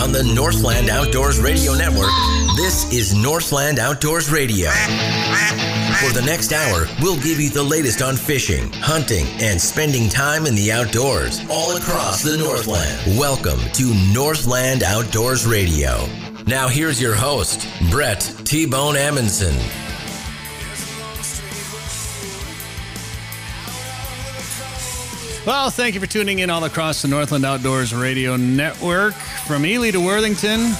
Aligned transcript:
on 0.00 0.12
the 0.12 0.24
Northland 0.34 0.88
Outdoors 0.88 1.38
Radio 1.40 1.74
Network. 1.74 2.10
This 2.56 2.90
is 2.90 3.14
Northland 3.14 3.78
Outdoors 3.78 4.30
Radio. 4.30 4.70
For 6.00 6.10
the 6.12 6.22
next 6.24 6.54
hour, 6.54 6.86
we'll 7.02 7.20
give 7.20 7.38
you 7.38 7.50
the 7.50 7.62
latest 7.62 8.00
on 8.00 8.16
fishing, 8.16 8.72
hunting, 8.72 9.26
and 9.40 9.60
spending 9.60 10.08
time 10.08 10.46
in 10.46 10.54
the 10.54 10.72
outdoors 10.72 11.40
all 11.50 11.76
across 11.76 12.22
the 12.22 12.38
Northland. 12.38 13.18
Welcome 13.18 13.60
to 13.74 13.94
Northland 14.12 14.82
Outdoors 14.82 15.46
Radio. 15.46 16.06
Now, 16.46 16.68
here's 16.68 17.00
your 17.00 17.14
host, 17.14 17.68
Brett 17.90 18.20
T 18.44 18.64
Bone 18.64 18.94
Amundson. 18.94 19.79
Well, 25.46 25.70
thank 25.70 25.94
you 25.94 26.00
for 26.00 26.06
tuning 26.06 26.40
in 26.40 26.50
all 26.50 26.64
across 26.64 27.00
the 27.00 27.08
Northland 27.08 27.46
Outdoors 27.46 27.94
Radio 27.94 28.36
Network. 28.36 29.14
From 29.46 29.64
Ely 29.64 29.90
to 29.90 29.98
Worthington, 29.98 30.72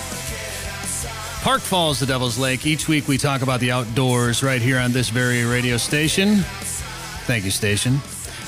Park 1.42 1.62
Falls 1.62 2.01
to 2.01 2.06
Devil's 2.06 2.37
Lake. 2.37 2.66
Each 2.66 2.87
week 2.87 3.09
we 3.09 3.16
talk 3.16 3.41
about 3.41 3.60
the 3.60 3.73
outdoors 3.73 4.42
right 4.42 4.60
here 4.60 4.78
on 4.78 4.92
this 4.92 5.09
very 5.09 5.45
radio 5.45 5.78
station. 5.78 6.41
Thank 7.24 7.46
you, 7.46 7.51
station. 7.51 8.01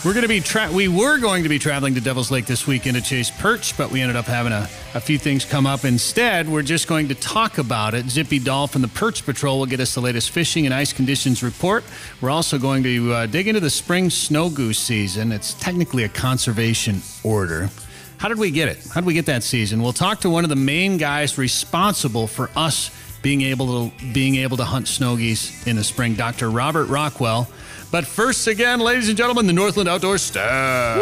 We're 0.05 0.15
going 0.15 0.23
to 0.23 0.29
be 0.29 0.41
tra- 0.41 0.73
we 0.73 0.89
were 0.89 1.19
going 1.19 1.45
to 1.45 1.49
be 1.49 1.61
traveling 1.61 1.95
to 1.95 2.01
Devil's 2.01 2.33
Lake 2.33 2.45
this 2.45 2.67
weekend 2.67 2.97
to 2.97 3.03
chase 3.03 3.31
perch, 3.31 3.77
but 3.79 3.93
we 3.93 4.01
ended 4.01 4.17
up 4.17 4.25
having 4.25 4.51
a, 4.53 4.69
a 4.95 5.01
few 5.01 5.17
things 5.17 5.45
come 5.45 5.65
up. 5.65 5.85
Instead, 5.85 6.49
we're 6.49 6.63
just 6.63 6.89
going 6.89 7.07
to 7.07 7.15
talk 7.15 7.59
about 7.59 7.95
it. 7.95 8.11
Zippy 8.11 8.41
Dahl 8.41 8.67
from, 8.67 8.83
the 8.83 8.89
Perch 8.89 9.25
Patrol, 9.25 9.61
will 9.61 9.67
get 9.67 9.79
us 9.79 9.95
the 9.95 10.01
latest 10.01 10.31
fishing 10.31 10.67
and 10.67 10.75
ice 10.75 10.93
conditions 10.93 11.45
report. 11.45 11.85
We're 12.21 12.31
also 12.31 12.59
going 12.59 12.83
to 12.83 13.13
uh, 13.13 13.27
dig 13.27 13.47
into 13.47 13.61
the 13.61 13.71
spring 13.71 14.11
snow 14.11 14.51
goose 14.51 14.81
season. 14.81 15.31
It's 15.31 15.55
technically 15.55 16.03
a 16.03 16.09
conservation 16.09 17.01
order. 17.23 17.71
How 18.19 18.27
did 18.27 18.39
we 18.39 18.51
get 18.51 18.69
it? 18.69 18.85
How 18.93 19.03
did 19.03 19.07
we 19.07 19.15
get 19.15 19.27
that 19.27 19.45
season? 19.45 19.81
We'll 19.81 19.93
talk 19.93 20.23
to 20.23 20.31
one 20.31 20.43
of 20.43 20.51
the 20.51 20.57
main 20.57 20.97
guys 20.97 21.39
responsible 21.39 22.27
for 22.27 22.51
us 22.57 22.91
being 23.23 23.43
able 23.43 23.89
to 23.89 24.13
being 24.13 24.35
able 24.35 24.57
to 24.57 24.65
hunt 24.65 24.89
snow 24.89 25.17
geese 25.17 25.65
in 25.69 25.77
the 25.77 25.85
spring, 25.85 26.15
Dr. 26.15 26.51
Robert 26.51 26.87
Rockwell. 26.87 27.49
But 27.93 28.07
first, 28.07 28.47
again, 28.47 28.81
ladies 28.81 29.11
and 29.11 29.19
gentlemen, 29.19 29.47
the 29.47 29.53
Northland 29.53 29.87
Outdoor 29.87 30.17
staff. 30.17 30.97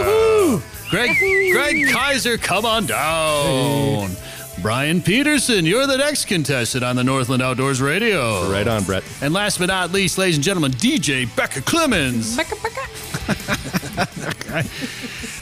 Greg, 0.91 1.17
Greg 1.53 1.89
Kaiser, 1.89 2.37
come 2.37 2.67
on 2.67 2.85
down. 2.87 4.11
Brian 4.61 5.01
Peterson, 5.01 5.65
you're 5.65 5.87
the 5.87 5.97
next 5.97 6.25
contestant 6.25 6.83
on 6.83 6.97
the 6.97 7.05
Northland 7.05 7.43
Outdoors 7.43 7.81
Radio. 7.81 8.51
Right 8.51 8.67
on, 8.67 8.83
Brett. 8.83 9.05
And 9.23 9.33
last 9.33 9.61
but 9.61 9.67
not 9.67 9.93
least, 9.93 10.19
ladies 10.19 10.35
and 10.35 10.45
gentlemen, 10.45 10.73
DJ 10.73 11.35
Becca 11.37 11.63
Clemens. 11.63 12.37
Becca, 12.37 12.57
Becca. 12.61 12.81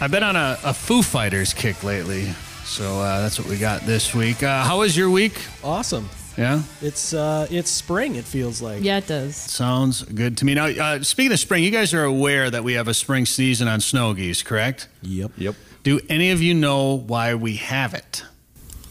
I've 0.03 0.11
been 0.11 0.23
on 0.23 0.37
a, 0.37 0.59
a 0.65 0.75
Foo 0.75 1.03
Fighters 1.03 1.55
kick 1.55 1.83
lately, 1.83 2.27
so 2.65 3.01
uh, 3.01 3.23
that's 3.23 3.39
what 3.39 3.49
we 3.49 3.57
got 3.57 3.81
this 3.87 4.15
week. 4.15 4.43
Uh, 4.43 4.63
how 4.65 4.81
was 4.81 4.95
your 4.95 5.09
week? 5.09 5.41
Awesome. 5.65 6.11
Yeah, 6.39 6.63
It's 6.81 7.13
uh, 7.13 7.49
it's 7.51 7.69
spring. 7.69 8.15
It 8.15 8.25
feels 8.25 8.63
like. 8.63 8.83
Yeah, 8.85 8.99
it 8.99 9.09
does. 9.09 9.35
sounds 9.35 10.03
good 10.05 10.37
to 10.39 10.45
me. 10.45 10.55
Now, 10.55 10.67
uh, 10.67 11.03
speaking 11.03 11.33
of 11.33 11.41
spring, 11.41 11.65
you 11.65 11.71
guys 11.73 11.93
are 11.93 12.05
aware 12.05 12.49
that 12.49 12.63
we 12.63 12.75
have 12.75 12.87
a 12.87 12.95
spring 12.95 13.27
season 13.27 13.67
on 13.67 13.81
snow 13.81 14.15
geese, 14.15 14.43
correct? 14.45 14.87
Yep. 15.03 15.33
Yep. 15.37 15.55
Do 15.83 16.01
any 16.09 16.31
of 16.31 16.41
you 16.41 16.55
know 16.55 16.95
why 16.97 17.35
we 17.35 17.57
have 17.57 17.93
it? 17.93 18.23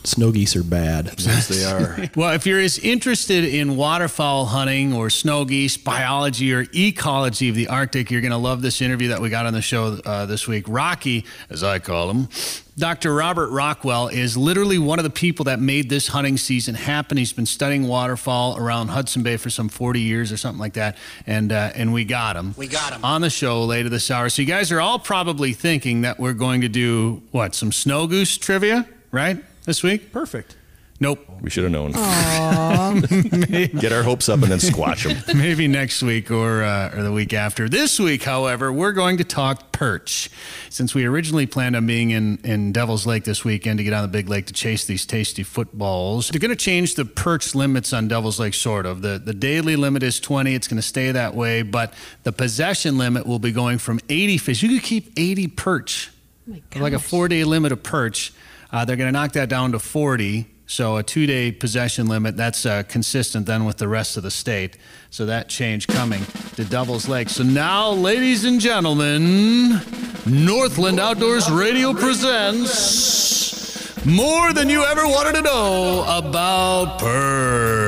Snow 0.07 0.31
geese 0.31 0.55
are 0.55 0.63
bad. 0.63 1.13
Yes, 1.17 1.49
they 1.49 1.65
are. 1.71 2.09
Well, 2.15 2.31
if 2.31 2.45
you're 2.45 2.61
as 2.61 2.79
interested 2.79 3.43
in 3.43 3.75
waterfowl 3.75 4.45
hunting 4.45 4.93
or 4.93 5.09
snow 5.09 5.43
geese, 5.43 5.75
biology 5.75 6.53
or 6.53 6.65
ecology 6.73 7.49
of 7.49 7.55
the 7.55 7.67
Arctic, 7.67 8.09
you're 8.09 8.21
going 8.21 8.31
to 8.31 8.37
love 8.37 8.61
this 8.61 8.81
interview 8.81 9.09
that 9.09 9.19
we 9.19 9.29
got 9.29 9.45
on 9.45 9.51
the 9.51 9.61
show 9.61 9.99
uh, 10.05 10.25
this 10.25 10.47
week. 10.47 10.63
Rocky, 10.69 11.25
as 11.49 11.61
I 11.61 11.79
call 11.79 12.09
him, 12.09 12.29
Dr. 12.77 13.13
Robert 13.13 13.49
Rockwell 13.49 14.07
is 14.07 14.37
literally 14.37 14.77
one 14.77 14.97
of 14.97 15.03
the 15.03 15.09
people 15.09 15.43
that 15.45 15.59
made 15.59 15.89
this 15.89 16.07
hunting 16.07 16.37
season 16.37 16.75
happen. 16.75 17.17
He's 17.17 17.33
been 17.33 17.45
studying 17.45 17.85
waterfowl 17.85 18.57
around 18.57 18.87
Hudson 18.87 19.23
Bay 19.23 19.35
for 19.35 19.49
some 19.49 19.67
40 19.67 19.99
years 19.99 20.31
or 20.31 20.37
something 20.37 20.59
like 20.59 20.73
that, 20.73 20.95
and 21.25 21.51
uh, 21.51 21.71
and 21.75 21.91
we 21.91 22.05
got 22.05 22.37
him. 22.37 22.53
We 22.55 22.67
got 22.67 22.93
him 22.93 23.03
on 23.03 23.19
the 23.19 23.29
show 23.29 23.65
later 23.65 23.89
this 23.89 24.09
hour. 24.09 24.29
So 24.29 24.41
you 24.41 24.47
guys 24.47 24.71
are 24.71 24.79
all 24.79 24.99
probably 24.99 25.51
thinking 25.51 26.01
that 26.01 26.17
we're 26.17 26.33
going 26.33 26.61
to 26.61 26.69
do 26.69 27.23
what 27.31 27.55
some 27.55 27.73
snow 27.73 28.07
goose 28.07 28.37
trivia, 28.37 28.87
right? 29.11 29.43
This 29.67 29.83
week? 29.83 30.13
Perfect. 30.13 30.55
Nope. 31.01 31.19
We 31.41 31.49
should 31.49 31.63
have 31.63 31.73
known. 31.73 31.91
Get 33.79 33.91
our 33.91 34.01
hopes 34.01 34.29
up 34.29 34.41
and 34.41 34.49
then 34.49 34.61
squash 34.61 35.03
them. 35.03 35.17
Maybe 35.37 35.67
next 35.67 36.01
week 36.01 36.31
or 36.31 36.63
uh, 36.63 36.95
or 36.95 37.03
the 37.03 37.11
week 37.11 37.33
after. 37.33 37.67
This 37.67 37.99
week, 37.99 38.23
however, 38.23 38.71
we're 38.71 38.93
going 38.93 39.17
to 39.17 39.25
talk 39.25 39.73
perch. 39.73 40.29
Since 40.69 40.95
we 40.95 41.03
originally 41.03 41.47
planned 41.47 41.75
on 41.75 41.85
being 41.85 42.11
in, 42.11 42.37
in 42.45 42.71
Devil's 42.71 43.05
Lake 43.05 43.25
this 43.25 43.43
weekend 43.43 43.79
to 43.79 43.83
get 43.83 43.91
on 43.91 44.03
the 44.03 44.07
big 44.07 44.29
lake 44.29 44.45
to 44.45 44.53
chase 44.53 44.85
these 44.85 45.05
tasty 45.05 45.43
footballs, 45.43 46.29
they're 46.29 46.39
going 46.39 46.49
to 46.49 46.55
change 46.55 46.95
the 46.95 47.03
perch 47.03 47.53
limits 47.53 47.91
on 47.91 48.07
Devil's 48.07 48.39
Lake, 48.39 48.53
sort 48.53 48.85
of. 48.85 49.01
The, 49.01 49.19
the 49.19 49.33
daily 49.33 49.75
limit 49.75 50.01
is 50.01 50.21
20. 50.21 50.55
It's 50.55 50.69
going 50.69 50.77
to 50.77 50.81
stay 50.87 51.11
that 51.11 51.35
way, 51.35 51.61
but 51.61 51.93
the 52.23 52.31
possession 52.31 52.97
limit 52.97 53.27
will 53.27 53.39
be 53.39 53.51
going 53.51 53.79
from 53.79 53.99
80 54.07 54.37
fish. 54.37 54.63
You 54.63 54.69
could 54.69 54.83
keep 54.83 55.11
80 55.17 55.47
perch, 55.47 56.11
Oh 56.49 56.53
my 56.75 56.79
like 56.79 56.93
a 56.93 56.99
four 56.99 57.27
day 57.27 57.43
limit 57.43 57.73
of 57.73 57.83
perch. 57.83 58.31
Uh, 58.71 58.85
they're 58.85 58.95
going 58.95 59.07
to 59.07 59.11
knock 59.11 59.33
that 59.33 59.49
down 59.49 59.71
to 59.71 59.79
40. 59.79 60.45
So 60.69 60.97
a 60.97 61.03
two 61.03 61.25
day 61.25 61.51
possession 61.51 62.07
limit, 62.07 62.35
that's 62.35 62.65
uh, 62.65 62.83
consistent 62.83 63.45
then 63.45 63.63
with 63.63 63.77
the 63.77 63.87
rest 63.87 64.17
of 64.17 64.23
the 64.23 64.31
state. 64.31 64.77
So 65.09 65.25
that 65.25 65.47
change 65.47 65.87
coming 65.87 66.25
to 66.55 66.65
Devil's 66.65 67.07
Lake. 67.07 67.29
So 67.29 67.43
now, 67.43 67.91
ladies 67.91 68.43
and 68.43 68.59
gentlemen, 68.59 69.79
Northland 70.25 70.99
Outdoors 70.99 71.49
Radio 71.49 71.93
presents 71.93 74.05
more 74.05 74.51
than 74.51 74.69
you 74.69 74.83
ever 74.83 75.07
wanted 75.07 75.35
to 75.35 75.41
know 75.41 76.03
about 76.07 76.99
perch. 76.99 77.86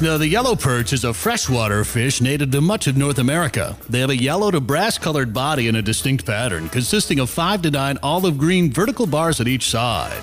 Now, 0.00 0.16
the 0.16 0.28
yellow 0.28 0.54
perch 0.54 0.92
is 0.92 1.02
a 1.02 1.12
freshwater 1.12 1.82
fish 1.82 2.20
native 2.20 2.52
to 2.52 2.60
much 2.60 2.86
of 2.86 2.96
North 2.96 3.18
America. 3.18 3.76
They 3.88 3.98
have 3.98 4.10
a 4.10 4.16
yellow 4.16 4.52
to 4.52 4.60
brass 4.60 4.96
colored 4.96 5.34
body 5.34 5.66
and 5.66 5.76
a 5.76 5.82
distinct 5.82 6.24
pattern, 6.24 6.68
consisting 6.68 7.18
of 7.18 7.28
five 7.28 7.62
to 7.62 7.70
nine 7.72 7.98
olive 8.00 8.38
green 8.38 8.72
vertical 8.72 9.08
bars 9.08 9.40
at 9.40 9.48
each 9.48 9.68
side. 9.68 10.22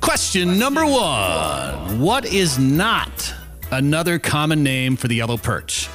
Question 0.00 0.58
number 0.58 0.84
one 0.84 2.00
What 2.00 2.24
is 2.26 2.58
not 2.58 3.32
another 3.70 4.18
common 4.18 4.64
name 4.64 4.96
for 4.96 5.06
the 5.06 5.14
yellow 5.14 5.36
perch? 5.36 5.88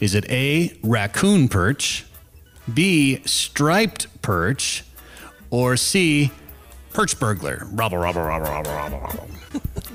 Is 0.00 0.14
it 0.14 0.30
A, 0.30 0.76
raccoon 0.82 1.48
perch, 1.48 2.04
B, 2.74 3.22
striped 3.24 4.20
perch, 4.20 4.84
or 5.48 5.78
C, 5.78 6.32
perch 6.92 7.18
burglar? 7.18 7.66
Robble, 7.72 7.96
robble, 7.96 8.20
robble, 8.20 8.50
robble, 8.50 8.72
robble, 8.72 9.00
robble. 9.00 9.30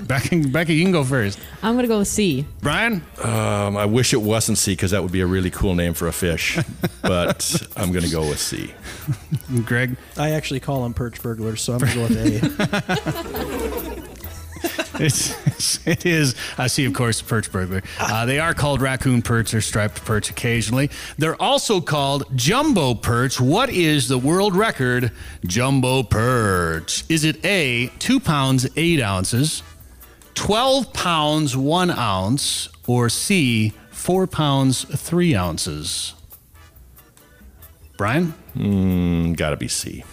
Becky, 0.02 0.46
Becky, 0.46 0.74
you 0.74 0.84
can 0.84 0.92
go 0.92 1.04
first. 1.04 1.38
I'm 1.62 1.74
gonna 1.74 1.88
go 1.88 1.98
with 1.98 2.08
C. 2.08 2.46
Brian? 2.60 3.02
Um, 3.22 3.76
I 3.76 3.86
wish 3.86 4.12
it 4.12 4.20
wasn't 4.20 4.58
C 4.58 4.72
because 4.72 4.90
that 4.90 5.02
would 5.02 5.12
be 5.12 5.20
a 5.20 5.26
really 5.26 5.50
cool 5.50 5.74
name 5.74 5.94
for 5.94 6.08
a 6.08 6.12
fish. 6.12 6.58
But 7.02 7.68
I'm 7.76 7.92
going 7.92 8.04
to 8.04 8.10
go 8.10 8.28
with 8.28 8.40
C. 8.40 8.74
Greg? 9.64 9.96
I 10.16 10.30
actually 10.30 10.58
call 10.58 10.82
them 10.82 10.92
perch 10.92 11.22
burglars, 11.22 11.62
so 11.62 11.74
I'm 11.74 11.78
gonna 11.78 11.94
go 11.94 12.02
with 12.02 12.16
A. 12.16 14.02
It's, 14.98 15.86
it 15.86 16.06
is. 16.06 16.34
I 16.56 16.68
see, 16.68 16.86
of 16.86 16.94
course, 16.94 17.20
perch 17.20 17.52
burglar. 17.52 17.82
Uh, 18.00 18.24
they 18.24 18.38
are 18.38 18.54
called 18.54 18.80
raccoon 18.80 19.20
perch 19.20 19.52
or 19.52 19.60
striped 19.60 20.04
perch 20.04 20.30
occasionally. 20.30 20.90
They're 21.18 21.40
also 21.40 21.82
called 21.82 22.24
jumbo 22.34 22.94
perch. 22.94 23.38
What 23.38 23.68
is 23.68 24.08
the 24.08 24.18
world 24.18 24.56
record 24.56 25.12
jumbo 25.44 26.02
perch? 26.02 27.04
Is 27.10 27.24
it 27.24 27.44
A, 27.44 27.88
two 27.98 28.18
pounds, 28.20 28.66
eight 28.76 29.00
ounces, 29.02 29.62
12 30.36 30.92
pounds, 30.92 31.56
one 31.56 31.90
ounce, 31.90 32.68
or 32.86 33.08
C, 33.08 33.72
four 33.90 34.26
pounds, 34.28 34.84
three 34.84 35.34
ounces? 35.34 36.14
Brian? 37.96 38.34
Mm, 38.54 39.36
gotta 39.36 39.56
be 39.56 39.66
C. 39.66 40.04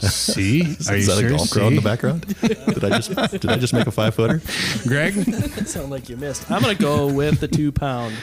C? 0.00 0.60
Is, 0.78 0.88
Are 0.88 0.94
you 0.94 1.00
is 1.00 1.06
that 1.08 1.18
sure? 1.18 1.26
a 1.26 1.30
golf 1.30 1.50
crowd 1.50 1.66
in 1.68 1.74
the 1.76 1.82
background? 1.82 2.26
Did 2.40 2.84
I 2.84 2.98
just 3.00 3.40
did 3.40 3.46
I 3.46 3.56
just 3.56 3.72
make 3.72 3.86
a 3.86 3.90
five 3.90 4.14
footer? 4.14 4.40
Greg? 4.86 5.14
Sound 5.66 5.90
like 5.90 6.08
you 6.08 6.16
missed. 6.16 6.48
I'm 6.50 6.62
gonna 6.62 6.74
go 6.74 7.12
with 7.12 7.40
the 7.40 7.48
two 7.48 7.72
pound. 7.72 8.14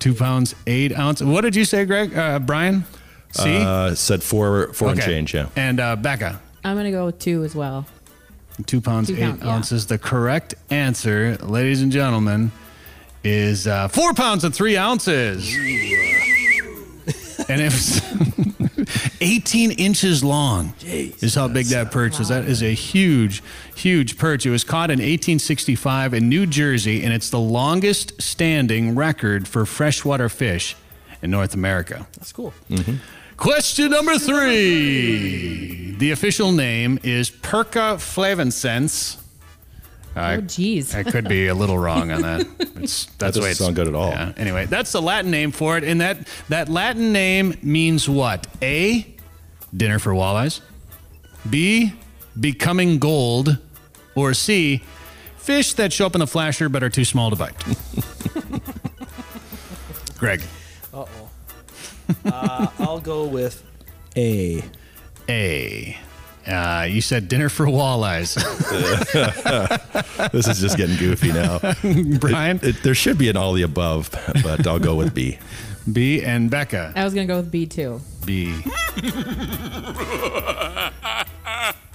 Two 0.00 0.14
pounds, 0.14 0.54
eight 0.66 0.96
ounces. 0.98 1.26
What 1.26 1.42
did 1.42 1.54
you 1.54 1.64
say, 1.64 1.84
Greg? 1.84 2.16
Uh, 2.16 2.38
Brian? 2.40 2.84
C? 3.32 3.58
Uh, 3.62 3.94
said 3.94 4.22
four 4.24 4.72
four 4.72 4.90
and 4.90 5.00
change. 5.00 5.32
Yeah. 5.34 5.50
And 5.54 5.78
uh, 5.78 5.94
Becca, 5.94 6.40
I'm 6.64 6.76
gonna 6.76 6.90
go 6.90 7.06
with 7.06 7.18
two 7.20 7.44
as 7.44 7.54
well. 7.54 7.86
Two 8.64 8.80
pounds, 8.80 9.08
Two 9.08 9.16
eight 9.16 9.20
pound, 9.20 9.42
yeah. 9.42 9.48
ounces. 9.54 9.86
The 9.86 9.98
correct 9.98 10.54
answer, 10.70 11.36
ladies 11.42 11.82
and 11.82 11.90
gentlemen, 11.92 12.52
is 13.24 13.66
uh, 13.66 13.88
four 13.88 14.14
pounds 14.14 14.44
and 14.44 14.54
three 14.54 14.76
ounces. 14.76 15.54
and 17.48 17.60
it 17.60 17.72
was 17.72 18.00
18 19.20 19.72
inches 19.72 20.22
long. 20.24 20.72
is 20.82 21.34
how 21.34 21.48
big 21.48 21.66
that 21.66 21.90
perch 21.90 22.18
was. 22.18 22.28
That 22.28 22.44
is 22.44 22.62
a 22.62 22.72
huge, 22.74 23.42
huge 23.74 24.16
perch. 24.18 24.46
It 24.46 24.50
was 24.50 24.64
caught 24.64 24.90
in 24.90 24.98
1865 24.98 26.14
in 26.14 26.28
New 26.28 26.46
Jersey, 26.46 27.02
and 27.02 27.12
it's 27.12 27.30
the 27.30 27.38
longest 27.40 28.20
standing 28.20 28.94
record 28.94 29.46
for 29.48 29.66
freshwater 29.66 30.28
fish 30.28 30.76
in 31.22 31.30
North 31.30 31.54
America. 31.54 32.06
That's 32.16 32.32
cool. 32.32 32.54
Question 33.40 33.90
number 33.90 34.18
three. 34.18 35.94
The 35.98 36.10
official 36.10 36.52
name 36.52 36.98
is 37.02 37.30
Perca 37.30 37.96
flavinsens. 37.96 39.16
I- 40.14 40.34
Oh, 40.36 40.40
geez. 40.42 40.94
I 40.94 41.02
could 41.04 41.26
be 41.26 41.46
a 41.46 41.54
little 41.54 41.78
wrong 41.78 42.12
on 42.12 42.20
that. 42.22 42.46
It's, 42.82 43.06
that's 43.18 43.36
the 43.36 43.40
way 43.42 43.48
doesn't 43.48 43.50
it's 43.50 43.58
sound 43.60 43.76
good 43.76 43.88
at 43.88 43.94
all. 43.94 44.08
Yeah. 44.10 44.32
Anyway, 44.38 44.64
that's 44.66 44.92
the 44.92 45.00
Latin 45.02 45.30
name 45.30 45.52
for 45.52 45.76
it, 45.78 45.84
and 45.84 46.00
that 46.02 46.26
that 46.50 46.68
Latin 46.70 47.12
name 47.12 47.54
means 47.62 48.06
what? 48.08 48.46
A, 48.62 49.14
dinner 49.74 49.98
for 49.98 50.12
walleyes. 50.12 50.60
B, 51.48 51.92
becoming 52.38 52.98
gold, 52.98 53.56
or 54.14 54.32
C, 54.34 54.82
fish 55.38 55.72
that 55.74 55.92
show 55.94 56.04
up 56.06 56.14
in 56.14 56.18
the 56.20 56.26
flasher 56.26 56.68
but 56.70 56.82
are 56.82 56.88
too 56.90 57.04
small 57.04 57.28
to 57.30 57.36
bite. 57.36 57.54
Greg. 60.18 60.40
Uh, 62.24 62.66
I'll 62.78 63.00
go 63.00 63.24
with 63.26 63.62
A. 64.16 64.62
A. 65.28 65.96
Uh, 66.46 66.86
you 66.88 67.00
said 67.00 67.28
dinner 67.28 67.48
for 67.48 67.66
walleyes, 67.66 68.34
This 70.32 70.48
is 70.48 70.60
just 70.60 70.76
getting 70.76 70.96
goofy 70.96 71.32
now. 71.32 71.58
Brian. 72.18 72.58
It, 72.62 72.82
there 72.82 72.94
should 72.94 73.18
be 73.18 73.28
an 73.28 73.36
all 73.36 73.52
the 73.52 73.62
above, 73.62 74.10
but 74.42 74.66
I'll 74.66 74.78
go 74.78 74.96
with 74.96 75.14
B. 75.14 75.38
B 75.90 76.22
and 76.22 76.50
Becca. 76.50 76.92
I 76.96 77.04
was 77.04 77.14
gonna 77.14 77.26
go 77.26 77.36
with 77.36 77.50
B 77.50 77.66
too. 77.66 78.00
B. 78.24 78.54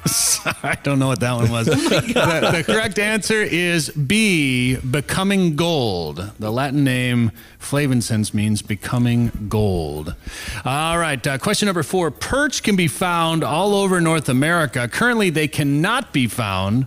I 0.64 0.78
don't 0.84 1.00
know 1.00 1.08
what 1.08 1.20
that 1.22 1.34
one 1.34 1.50
was. 1.50 1.66
the, 1.68 1.74
the 1.74 2.64
correct 2.64 3.00
answer 3.00 3.42
is 3.42 3.90
B, 3.90 4.76
becoming 4.78 5.56
gold. 5.56 6.32
The 6.38 6.52
Latin 6.52 6.84
name 6.84 7.32
flavinsens 7.60 8.34
means 8.34 8.62
becoming 8.62 9.48
gold. 9.50 10.16
All 10.64 11.00
right, 11.00 11.26
uh, 11.26 11.38
question 11.40 11.66
number 11.66 11.84
four. 11.84 12.12
Perch 12.12 12.62
can 12.62 12.76
be 12.76 12.88
found 12.88 13.44
all 13.44 13.74
over 13.74 14.00
North 14.00 14.30
America. 14.30 14.88
Currently, 14.88 15.32
they 15.32 15.48
cannot 15.48 16.14
be 16.14 16.28
found 16.28 16.86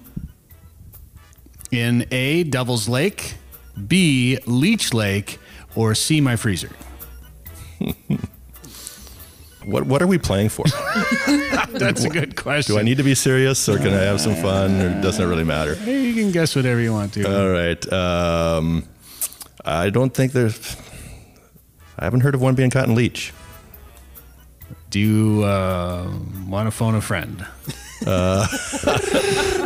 in 1.73 2.07
A, 2.13 2.45
Devil's 2.45 2.89
Lake, 2.89 3.35
B, 3.87 4.39
Leech 4.47 4.95
Lake, 4.95 5.39
or 5.75 5.95
C, 5.95 6.21
my 6.21 6.37
freezer. 6.37 6.71
What 9.69 9.85
What 9.85 10.01
are 10.01 10.07
we 10.07 10.17
playing 10.17 10.49
for? 10.49 10.65
That's 11.73 12.03
a 12.03 12.09
good 12.09 12.37
question. 12.37 12.75
Do 12.75 12.81
I 12.81 12.83
need 12.83 12.97
to 12.97 13.03
be 13.03 13.15
serious, 13.15 13.69
or 13.69 13.77
can 13.77 13.89
I 13.89 14.01
have 14.01 14.19
some 14.19 14.35
fun, 14.35 14.81
or 14.81 15.03
doesn't 15.03 15.23
it 15.23 15.29
really 15.29 15.45
matter? 15.45 15.75
You 15.75 16.15
can 16.15 16.33
guess 16.33 16.57
whatever 16.57 16.81
you 16.81 16.93
want 16.93 17.13
to. 17.15 17.25
All 17.25 17.51
right. 17.51 17.93
Um, 17.93 18.85
I 19.65 19.91
don't 19.91 20.15
think 20.15 20.33
there's. 20.33 20.77
I 21.99 22.05
haven't 22.05 22.21
heard 22.21 22.35
of 22.35 22.41
one 22.41 22.55
being 22.55 22.71
caught 22.71 22.89
in 22.89 22.95
leech. 22.95 23.35
Do 24.89 24.99
you 25.01 25.43
uh, 25.43 26.11
want 26.47 26.67
to 26.67 26.71
phone 26.71 26.95
a 26.95 27.01
friend? 27.03 27.45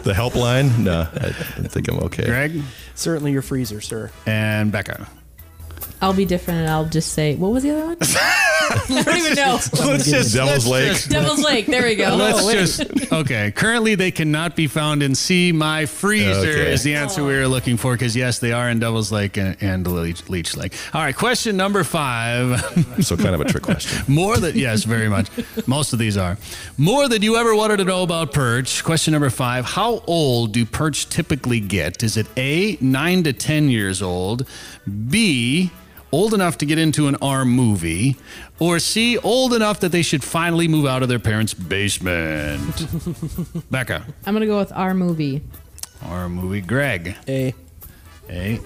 The 0.02 0.12
helpline? 0.14 0.78
No, 0.80 1.06
I 1.14 1.32
don't 1.56 1.70
think 1.70 1.86
I'm 1.88 2.00
okay. 2.00 2.24
Greg 2.24 2.60
Certainly 2.96 3.30
your 3.30 3.42
freezer, 3.42 3.80
sir. 3.80 4.10
and 4.26 4.72
Becca. 4.72 5.06
I'll 6.00 6.12
be 6.14 6.24
different 6.24 6.60
and 6.60 6.68
I'll 6.68 6.86
just 6.86 7.12
say, 7.12 7.36
what 7.36 7.52
was 7.52 7.62
the 7.62 7.70
other 7.70 7.86
one? 7.86 7.98
I 8.90 9.02
don't 9.04 9.16
even 9.18 9.34
know. 9.34 9.58
Let's 9.86 10.10
just 10.10 10.34
Devil's 10.34 10.66
Lake. 10.66 10.92
just- 10.92 11.10
Devil's 11.10 11.42
Lake. 11.44 11.66
There 11.66 11.82
we 11.84 11.94
go. 11.96 12.14
Let's 12.16 12.42
Oh, 12.42 12.52
just 12.52 13.12
okay. 13.12 13.50
Currently, 13.52 13.94
they 13.94 14.10
cannot 14.10 14.56
be 14.56 14.66
found 14.66 15.02
in 15.02 15.14
C. 15.14 15.52
My 15.52 15.86
freezer 15.86 16.30
Okay. 16.50 16.72
is 16.72 16.82
the 16.82 16.94
answer 16.94 17.24
we 17.24 17.34
were 17.36 17.48
looking 17.48 17.76
for 17.76 17.92
because 17.94 18.14
yes, 18.16 18.38
they 18.38 18.52
are 18.52 18.68
in 18.68 18.78
Devil's 18.78 19.10
Lake 19.12 19.36
and, 19.36 19.56
and 19.60 19.86
Leech, 19.86 20.28
Leech 20.28 20.56
Lake. 20.56 20.74
All 20.94 21.00
right, 21.02 21.16
question 21.16 21.56
number 21.56 21.84
five. 21.84 22.60
So 23.02 23.16
kind 23.16 23.34
of 23.34 23.40
a 23.40 23.44
trick 23.44 23.62
question. 23.64 24.04
More 24.14 24.36
than 24.36 24.56
yes, 24.56 24.84
very 24.84 25.08
much. 25.08 25.28
Most 25.66 25.92
of 25.92 25.98
these 25.98 26.16
are 26.16 26.36
more 26.76 27.08
than 27.08 27.22
you 27.22 27.36
ever 27.36 27.54
wanted 27.54 27.78
to 27.78 27.84
know 27.84 28.02
about 28.02 28.32
perch. 28.32 28.84
Question 28.84 29.12
number 29.12 29.30
five: 29.30 29.64
How 29.64 30.02
old 30.06 30.52
do 30.52 30.64
perch 30.64 31.08
typically 31.08 31.58
get? 31.58 32.02
Is 32.02 32.16
it 32.16 32.26
A 32.36 32.76
nine 32.80 33.22
to 33.24 33.32
ten 33.32 33.68
years 33.70 34.02
old, 34.02 34.46
B 35.08 35.70
old 36.12 36.34
enough 36.34 36.58
to 36.58 36.66
get 36.66 36.78
into 36.78 37.08
an 37.08 37.16
R 37.22 37.44
movie, 37.44 38.16
or 38.58 38.78
C 38.78 39.18
old 39.18 39.54
enough 39.54 39.80
that 39.80 39.90
they 39.90 40.02
should 40.02 40.22
finally 40.22 40.68
move 40.68 40.86
out 40.86 41.02
of 41.02 41.08
their 41.08 41.18
parents' 41.18 41.54
basement? 41.54 42.86
Becca, 43.70 44.04
I'm 44.26 44.34
gonna 44.34 44.46
go 44.46 44.58
with 44.58 44.72
our 44.72 44.94
movie. 44.94 45.42
R 46.04 46.28
movie. 46.28 46.60
Greg, 46.60 47.16
A. 47.28 47.54
A. 48.28 48.60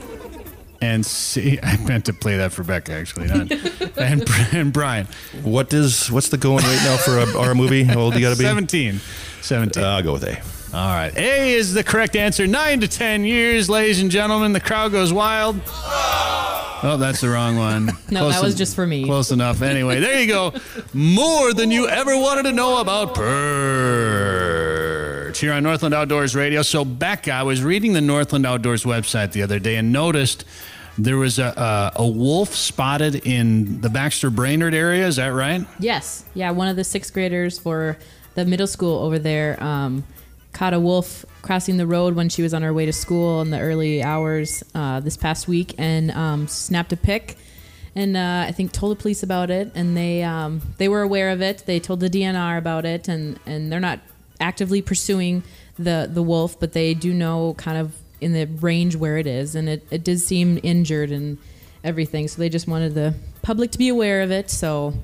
And 0.83 1.07
C, 1.07 1.59
I 1.63 1.77
meant 1.87 2.05
to 2.07 2.13
play 2.13 2.37
that 2.37 2.53
for 2.53 2.63
Becca 2.63 2.93
actually, 2.93 3.29
not. 3.29 3.51
and, 3.99 4.25
and 4.53 4.73
Brian, 4.73 5.07
What 5.43 5.73
is 5.73 6.11
what's 6.11 6.29
the 6.29 6.37
going 6.39 6.65
right 6.65 6.83
now 6.85 6.97
for 6.99 7.19
a, 7.19 7.39
our 7.39 7.55
movie? 7.55 7.83
How 7.85 8.01
old 8.01 8.15
you 8.15 8.21
got 8.21 8.33
to 8.33 8.39
be? 8.39 8.45
17. 8.45 9.01
17. 9.41 9.83
Uh, 9.83 9.87
I'll 9.87 10.03
go 10.03 10.13
with 10.13 10.25
A. 10.25 10.37
All 10.77 10.95
right. 10.95 11.17
A 11.17 11.55
is 11.55 11.73
the 11.73 11.83
correct 11.83 12.17
answer. 12.17 12.47
Nine 12.47 12.81
to 12.81 12.89
10 12.89 13.25
years, 13.25 13.71
ladies 13.71 14.01
and 14.03 14.11
gentlemen. 14.11 14.53
The 14.53 14.61
crowd 14.61 14.93
goes 14.93 15.13
wild. 15.13 15.59
Oh, 15.67 16.26
that's 16.83 17.21
the 17.21 17.29
wrong 17.29 17.57
one. 17.57 17.91
No, 18.11 18.29
that 18.29 18.43
was 18.43 18.53
en- 18.55 18.59
just 18.59 18.75
for 18.77 18.87
me. 18.87 19.05
Close 19.05 19.31
enough. 19.33 19.63
Anyway, 19.63 19.99
there 20.01 20.21
you 20.21 20.27
go. 20.29 20.53
More 20.95 21.53
than 21.53 21.71
you 21.71 21.89
ever 21.89 22.17
wanted 22.17 22.45
to 22.45 22.53
know 22.53 22.81
about 22.81 23.15
perch 24.37 25.39
here 25.41 25.53
on 25.53 25.63
Northland 25.63 25.95
Outdoors 25.95 26.35
Radio. 26.37 26.63
So, 26.63 26.85
Becca, 26.85 27.33
I 27.33 27.43
was 27.43 27.63
reading 27.63 27.93
the 27.93 28.01
Northland 28.01 28.47
Outdoors 28.47 28.85
website 28.85 29.33
the 29.33 29.43
other 29.43 29.59
day 29.59 29.77
and 29.77 29.93
noticed 29.93 30.45
there 30.99 31.17
was 31.19 31.39
a, 31.39 31.93
a, 31.97 32.03
a 32.03 32.07
wolf 32.09 32.55
spotted 32.55 33.27
in 33.27 33.81
the 33.81 33.91
Baxter 33.91 34.31
Brainerd 34.31 34.73
area. 34.75 35.07
Is 35.07 35.17
that 35.17 35.29
right? 35.29 35.67
Yes. 35.79 36.25
Yeah, 36.35 36.51
one 36.53 36.69
of 36.69 36.77
the 36.77 36.85
sixth 36.85 37.13
graders 37.13 37.59
for 37.59 37.99
the 38.35 38.45
middle 38.45 38.67
school 38.67 38.99
over 39.01 39.19
there 39.19 39.63
um, 39.63 40.05
caught 40.57 40.73
a 40.73 40.81
wolf 40.81 41.27
crossing 41.43 41.77
the 41.77 41.87
road 41.87 42.15
when 42.15 42.31
she 42.31 42.41
was 42.43 42.55
on 42.55 42.63
her 42.63 42.73
way 42.73 42.87
to 42.87 42.93
school 42.93 43.43
in 43.43 43.51
the 43.51 43.61
early 43.61 44.03
hours 44.03 44.65
uh, 44.75 45.01
this 45.01 45.15
past 45.15 45.47
week 45.47 45.75
and 45.77 46.11
um, 46.13 46.49
snapped 46.49 46.95
a 46.95 46.97
pic. 46.97 47.37
And 47.95 48.17
uh, 48.17 48.47
I 48.49 48.53
think 48.53 48.73
told 48.73 48.97
the 48.97 49.01
police 49.01 49.23
about 49.23 49.51
it, 49.51 49.71
and 49.75 49.97
they 49.97 50.23
um, 50.23 50.63
they 50.79 50.89
were 50.89 51.03
aware 51.03 51.31
of 51.31 51.43
it. 51.43 51.65
They 51.67 51.79
told 51.79 52.01
the 52.01 52.11
DNR 52.11 52.59
about 52.59 52.85
it, 52.85 53.09
and, 53.09 53.39
and 53.47 53.71
they're 53.71 53.81
not 53.81 54.01
actively 54.41 54.83
pursuing 54.83 55.43
the 55.79 56.09
the 56.11 56.23
wolf, 56.23 56.59
but 56.59 56.73
they 56.73 56.95
do 56.95 57.13
know 57.13 57.55
kind 57.55 57.79
of 57.79 57.95
in 58.21 58.33
the 58.33 58.45
range 58.45 58.97
where 58.97 59.17
it 59.19 59.27
is, 59.27 59.55
and 59.55 59.69
it, 59.69 59.87
it 59.91 60.05
did 60.05 60.21
seem 60.21 60.59
injured 60.63 61.11
and 61.11 61.39
everything. 61.85 62.29
So 62.29 62.39
they 62.39 62.51
just 62.51 62.67
wanted 62.67 62.95
the 62.95 63.15
public 63.43 63.71
to 63.73 63.79
be 63.79 63.89
aware 63.89 64.21
of 64.23 64.31
it. 64.31 64.51
So 64.51 64.95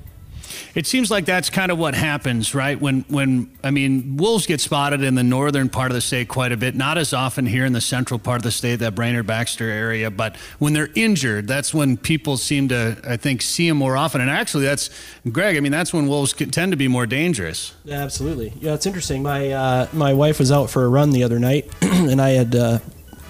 It 0.75 0.87
seems 0.87 1.11
like 1.11 1.25
that's 1.25 1.49
kind 1.49 1.71
of 1.71 1.77
what 1.77 1.95
happens, 1.95 2.53
right? 2.55 2.79
When, 2.79 3.01
when 3.07 3.51
I 3.63 3.71
mean, 3.71 4.17
wolves 4.17 4.45
get 4.45 4.61
spotted 4.61 5.01
in 5.01 5.15
the 5.15 5.23
northern 5.23 5.69
part 5.69 5.91
of 5.91 5.95
the 5.95 6.01
state 6.01 6.27
quite 6.27 6.51
a 6.51 6.57
bit, 6.57 6.75
not 6.75 6.97
as 6.97 7.13
often 7.13 7.45
here 7.45 7.65
in 7.65 7.73
the 7.73 7.81
central 7.81 8.19
part 8.19 8.37
of 8.37 8.43
the 8.43 8.51
state, 8.51 8.77
that 8.77 8.95
Brainerd 8.95 9.27
Baxter 9.27 9.69
area, 9.69 10.09
but 10.09 10.35
when 10.59 10.73
they're 10.73 10.89
injured, 10.95 11.47
that's 11.47 11.73
when 11.73 11.97
people 11.97 12.37
seem 12.37 12.67
to, 12.69 12.97
I 13.07 13.17
think, 13.17 13.41
see 13.41 13.67
them 13.67 13.77
more 13.77 13.95
often. 13.97 14.21
And 14.21 14.29
actually, 14.29 14.65
that's, 14.65 14.89
Greg, 15.31 15.57
I 15.57 15.59
mean, 15.59 15.71
that's 15.71 15.93
when 15.93 16.07
wolves 16.07 16.33
tend 16.33 16.71
to 16.71 16.77
be 16.77 16.87
more 16.87 17.05
dangerous. 17.05 17.73
Yeah, 17.83 18.03
absolutely. 18.03 18.53
Yeah, 18.59 18.73
it's 18.73 18.85
interesting. 18.85 19.23
My 19.23 19.51
uh, 19.51 19.87
my 19.93 20.13
wife 20.13 20.39
was 20.39 20.51
out 20.51 20.69
for 20.69 20.85
a 20.85 20.87
run 20.87 21.11
the 21.11 21.23
other 21.23 21.39
night, 21.39 21.69
and 21.81 22.21
I 22.21 22.31
had 22.31 22.55
uh, 22.55 22.79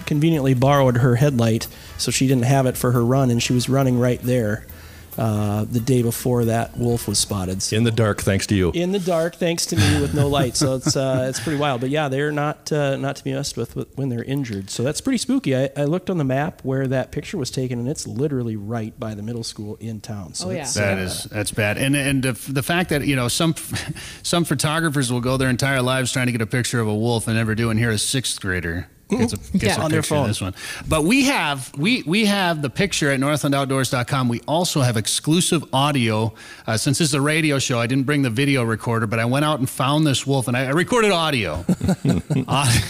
conveniently 0.06 0.54
borrowed 0.54 0.98
her 0.98 1.16
headlight, 1.16 1.66
so 1.98 2.10
she 2.10 2.26
didn't 2.26 2.44
have 2.44 2.66
it 2.66 2.76
for 2.76 2.92
her 2.92 3.04
run, 3.04 3.30
and 3.30 3.42
she 3.42 3.52
was 3.52 3.68
running 3.68 3.98
right 3.98 4.20
there 4.22 4.66
uh, 5.18 5.64
the 5.64 5.80
day 5.80 6.02
before 6.02 6.44
that 6.46 6.76
wolf 6.76 7.06
was 7.08 7.18
spotted. 7.18 7.62
So 7.62 7.76
In 7.76 7.84
the 7.84 7.90
dark, 7.90 8.20
thanks 8.22 8.46
to 8.48 8.54
you. 8.54 8.70
in 8.72 8.92
the 8.92 8.98
dark, 8.98 9.36
thanks 9.36 9.66
to 9.66 9.76
me 9.76 10.00
with 10.00 10.14
no 10.14 10.28
light. 10.28 10.56
So 10.56 10.74
it's 10.76 10.96
uh, 10.96 11.26
it's 11.28 11.40
pretty 11.40 11.58
wild. 11.58 11.80
But 11.80 11.90
yeah, 11.90 12.08
they're 12.08 12.32
not 12.32 12.70
uh, 12.72 12.96
not 12.96 13.16
to 13.16 13.24
be 13.24 13.32
messed 13.32 13.56
with 13.56 13.74
with- 13.76 13.88
when 13.96 14.08
they're 14.08 14.24
injured. 14.24 14.70
So 14.70 14.82
that's 14.82 15.00
pretty 15.00 15.18
spooky. 15.18 15.56
I, 15.56 15.70
I 15.76 15.84
looked 15.84 16.10
on 16.10 16.18
the 16.18 16.24
map 16.24 16.60
where 16.64 16.86
that 16.88 17.12
picture 17.12 17.36
was 17.38 17.50
taken, 17.50 17.78
and 17.78 17.88
it's 17.88 18.06
literally 18.06 18.56
right 18.56 18.98
by 18.98 19.14
the 19.14 19.22
middle 19.22 19.44
school 19.44 19.76
in 19.76 20.00
town. 20.00 20.34
So 20.34 20.48
Oh, 20.48 20.50
yeah. 20.50 20.62
it's, 20.62 20.74
That 20.74 20.98
uh, 20.98 21.02
is 21.02 21.24
that's 21.24 21.50
bad, 21.52 21.78
and 21.78 21.94
and 21.96 22.22
the, 22.22 22.32
the 22.52 22.62
fact 22.62 22.90
that 22.90 23.06
you 23.06 23.16
know 23.16 23.28
some 23.28 23.54
some 24.22 24.44
photographers 24.44 25.12
will 25.12 25.20
go 25.20 25.36
their 25.36 25.50
entire 25.50 25.82
lives 25.82 26.12
trying 26.12 26.26
to 26.26 26.32
get 26.32 26.40
a 26.42 26.46
picture 26.46 26.80
of 26.80 26.88
a 26.88 26.94
wolf 26.94 27.28
and 27.28 27.36
never 27.36 27.54
do, 27.54 27.70
and 27.70 27.78
here 27.78 27.90
a 27.90 27.98
sixth 27.98 28.40
grader 28.40 28.88
gets 29.10 29.32
a, 29.32 29.36
gets 29.36 29.64
Yeah. 29.64 29.80
a 29.80 29.84
On 29.84 29.90
their 29.90 30.00
picture 30.02 30.14
phone. 30.14 30.28
this 30.28 30.40
one. 30.40 30.54
But 30.88 31.04
we 31.04 31.24
have 31.26 31.70
we 31.76 32.02
we 32.06 32.24
have 32.26 32.62
the 32.62 32.70
picture 32.70 33.10
at 33.10 33.20
NorthlandOutdoors.com. 33.20 34.28
We 34.28 34.40
also 34.48 34.80
have 34.80 34.96
exclusive 34.96 35.64
audio. 35.72 36.34
Uh, 36.66 36.76
since 36.76 36.98
this 36.98 37.08
is 37.08 37.14
a 37.14 37.20
radio 37.20 37.58
show, 37.58 37.78
I 37.80 37.86
didn't 37.86 38.04
bring 38.04 38.22
the 38.22 38.30
video 38.30 38.62
recorder, 38.64 39.06
but 39.06 39.18
I 39.18 39.24
went 39.24 39.44
out 39.44 39.58
and 39.58 39.68
found 39.68 40.06
this 40.06 40.26
wolf, 40.26 40.48
and 40.48 40.56
I, 40.56 40.64
I 40.66 40.70
recorded 40.70 41.10
audio. 41.12 41.64
Aud- 42.48 42.68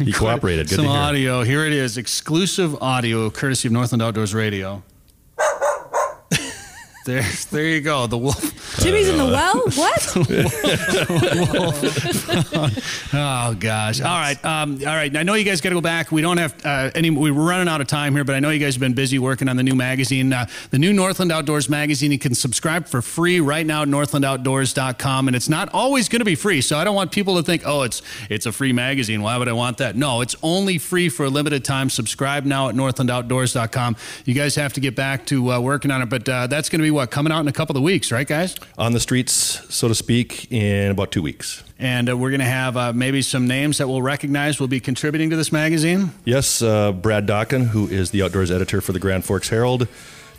You 0.00 0.12
cooperated. 0.12 0.68
Good 0.68 0.76
Some 0.76 0.86
to 0.86 0.90
hear. 0.90 1.00
audio. 1.00 1.42
Here 1.42 1.64
it 1.66 1.72
is, 1.72 1.96
exclusive 1.98 2.74
audio, 2.82 3.28
courtesy 3.30 3.68
of 3.68 3.72
Northland 3.72 4.02
Outdoors 4.02 4.34
Radio. 4.34 4.82
There, 7.04 7.24
there 7.50 7.66
you 7.66 7.80
go. 7.80 8.06
The 8.06 8.16
wolf. 8.16 8.78
Jimmy's 8.80 9.08
in 9.08 9.18
the 9.18 9.24
well. 9.24 9.62
What? 9.72 10.02
Oh 13.14 13.54
gosh! 13.58 14.00
All 14.00 14.06
right, 14.06 14.42
um, 14.44 14.78
all 14.80 14.94
right. 14.94 15.14
I 15.14 15.22
know 15.22 15.34
you 15.34 15.44
guys 15.44 15.60
got 15.60 15.70
to 15.70 15.74
go 15.74 15.80
back. 15.80 16.12
We 16.12 16.22
don't 16.22 16.36
have 16.38 16.54
uh, 16.64 16.90
any. 16.94 17.10
We're 17.10 17.32
running 17.32 17.68
out 17.68 17.80
of 17.80 17.86
time 17.88 18.14
here, 18.14 18.24
but 18.24 18.34
I 18.34 18.40
know 18.40 18.50
you 18.50 18.58
guys 18.58 18.74
have 18.74 18.80
been 18.80 18.94
busy 18.94 19.18
working 19.18 19.48
on 19.48 19.56
the 19.56 19.62
new 19.62 19.74
magazine, 19.74 20.32
uh, 20.32 20.46
the 20.70 20.78
new 20.78 20.92
Northland 20.92 21.32
Outdoors 21.32 21.68
magazine. 21.68 22.12
You 22.12 22.18
can 22.18 22.34
subscribe 22.34 22.86
for 22.86 23.02
free 23.02 23.40
right 23.40 23.66
now 23.66 23.82
at 23.82 23.88
NorthlandOutdoors.com, 23.88 25.26
and 25.28 25.36
it's 25.36 25.48
not 25.48 25.68
always 25.74 26.08
going 26.08 26.20
to 26.20 26.24
be 26.24 26.34
free. 26.36 26.60
So 26.60 26.78
I 26.78 26.84
don't 26.84 26.94
want 26.94 27.10
people 27.10 27.36
to 27.36 27.42
think, 27.42 27.62
oh, 27.66 27.82
it's 27.82 28.02
it's 28.30 28.46
a 28.46 28.52
free 28.52 28.72
magazine. 28.72 29.22
Why 29.22 29.36
would 29.36 29.48
I 29.48 29.52
want 29.52 29.78
that? 29.78 29.96
No, 29.96 30.20
it's 30.20 30.36
only 30.42 30.78
free 30.78 31.08
for 31.08 31.24
a 31.24 31.30
limited 31.30 31.64
time. 31.64 31.90
Subscribe 31.90 32.44
now 32.44 32.68
at 32.68 32.74
NorthlandOutdoors.com. 32.74 33.96
You 34.24 34.34
guys 34.34 34.54
have 34.54 34.72
to 34.74 34.80
get 34.80 34.94
back 34.94 35.26
to 35.26 35.52
uh, 35.52 35.60
working 35.60 35.90
on 35.90 36.02
it, 36.02 36.06
but 36.08 36.28
uh, 36.28 36.46
that's 36.46 36.68
going 36.68 36.78
to 36.78 36.84
be 36.84 36.91
what 36.92 37.10
coming 37.10 37.32
out 37.32 37.40
in 37.40 37.48
a 37.48 37.52
couple 37.52 37.76
of 37.76 37.82
weeks, 37.82 38.12
right, 38.12 38.26
guys? 38.26 38.56
On 38.78 38.92
the 38.92 39.00
streets, 39.00 39.32
so 39.74 39.88
to 39.88 39.94
speak, 39.94 40.50
in 40.52 40.90
about 40.90 41.10
two 41.10 41.22
weeks. 41.22 41.62
And 41.78 42.08
uh, 42.08 42.16
we're 42.16 42.30
going 42.30 42.40
to 42.40 42.46
have 42.46 42.76
uh, 42.76 42.92
maybe 42.92 43.22
some 43.22 43.46
names 43.46 43.78
that 43.78 43.88
we'll 43.88 44.02
recognize 44.02 44.60
will 44.60 44.68
be 44.68 44.80
contributing 44.80 45.30
to 45.30 45.36
this 45.36 45.50
magazine. 45.50 46.12
Yes, 46.24 46.62
uh, 46.62 46.92
Brad 46.92 47.26
Dokken, 47.26 47.68
who 47.68 47.88
is 47.88 48.10
the 48.10 48.22
outdoors 48.22 48.50
editor 48.50 48.80
for 48.80 48.92
the 48.92 49.00
Grand 49.00 49.24
Forks 49.24 49.48
Herald, 49.48 49.88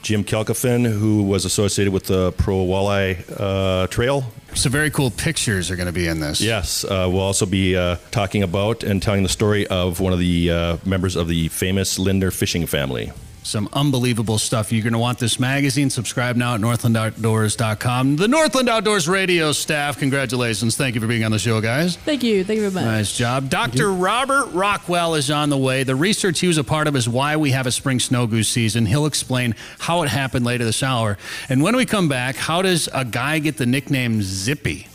Jim 0.01 0.23
Kalkofen, 0.23 0.85
who 0.85 1.23
was 1.23 1.45
associated 1.45 1.93
with 1.93 2.05
the 2.05 2.31
Pro 2.33 2.65
Walleye 2.65 3.23
uh, 3.37 3.87
Trail. 3.87 4.25
Some 4.53 4.71
very 4.71 4.91
cool 4.91 5.09
pictures 5.09 5.71
are 5.71 5.75
going 5.75 5.87
to 5.87 5.93
be 5.93 6.07
in 6.07 6.19
this. 6.19 6.39
Yes, 6.39 6.83
uh, 6.83 7.09
we'll 7.11 7.21
also 7.21 7.45
be 7.45 7.75
uh, 7.75 7.97
talking 8.11 8.43
about 8.43 8.83
and 8.83 9.01
telling 9.01 9.23
the 9.23 9.29
story 9.29 9.65
of 9.67 9.99
one 9.99 10.13
of 10.13 10.19
the 10.19 10.51
uh, 10.51 10.77
members 10.85 11.15
of 11.15 11.27
the 11.27 11.47
famous 11.47 11.97
Lindner 11.97 12.31
fishing 12.31 12.65
family. 12.67 13.11
Some 13.43 13.67
unbelievable 13.73 14.37
stuff. 14.37 14.71
You're 14.71 14.83
going 14.83 14.93
to 14.93 14.99
want 14.99 15.19
this 15.19 15.37
magazine. 15.37 15.89
Subscribe 15.89 16.37
now 16.37 16.55
at 16.55 16.61
northlandoutdoors.com. 16.61 18.15
The 18.15 18.27
Northland 18.27 18.69
Outdoors 18.69 19.09
radio 19.09 19.51
staff, 19.51 19.99
congratulations. 19.99 20.77
Thank 20.77 20.95
you 20.95 21.01
for 21.01 21.07
being 21.07 21.25
on 21.25 21.31
the 21.31 21.39
show, 21.39 21.59
guys. 21.59 21.97
Thank 21.97 22.23
you. 22.23 22.45
Thank 22.45 22.61
you 22.61 22.69
very 22.69 22.85
much. 22.85 22.85
Nice 22.85 23.15
job. 23.15 23.49
Dr. 23.49 23.91
Robert 23.91 24.45
Rockwell 24.47 25.15
is 25.15 25.29
on 25.29 25.49
the 25.49 25.57
way. 25.57 25.83
The 25.83 25.95
research 25.95 26.39
he 26.39 26.47
was 26.47 26.57
a 26.57 26.63
part 26.63 26.87
of 26.87 26.95
is 26.95 27.09
why 27.09 27.35
we 27.35 27.51
have 27.51 27.67
a 27.67 27.71
spring 27.71 27.99
snow 27.99 28.27
goose 28.27 28.47
season. 28.47 28.85
He'll 28.85 29.05
explain 29.05 29.55
how 29.79 30.03
it 30.03 30.09
happened 30.09 30.45
later 30.45 30.63
this 30.63 30.81
hour. 30.81 31.17
And 31.49 31.61
when 31.61 31.75
we 31.75 31.85
come 31.85 32.07
back, 32.07 32.37
how 32.37 32.61
does 32.61 32.87
a 32.93 33.03
guy 33.03 33.39
get 33.39 33.57
the 33.57 33.65
nickname 33.65 34.21
Zippy? 34.21 34.87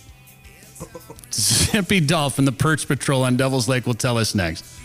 Zippy 1.33 2.01
Dahl 2.01 2.31
from, 2.31 2.47
the 2.47 2.53
Perch 2.53 2.89
Patrol 2.89 3.25
on 3.25 3.37
Devil's 3.37 3.69
Lake, 3.69 3.87
will 3.87 3.95
tell 3.95 4.17
us 4.17 4.35
next. 4.35 4.78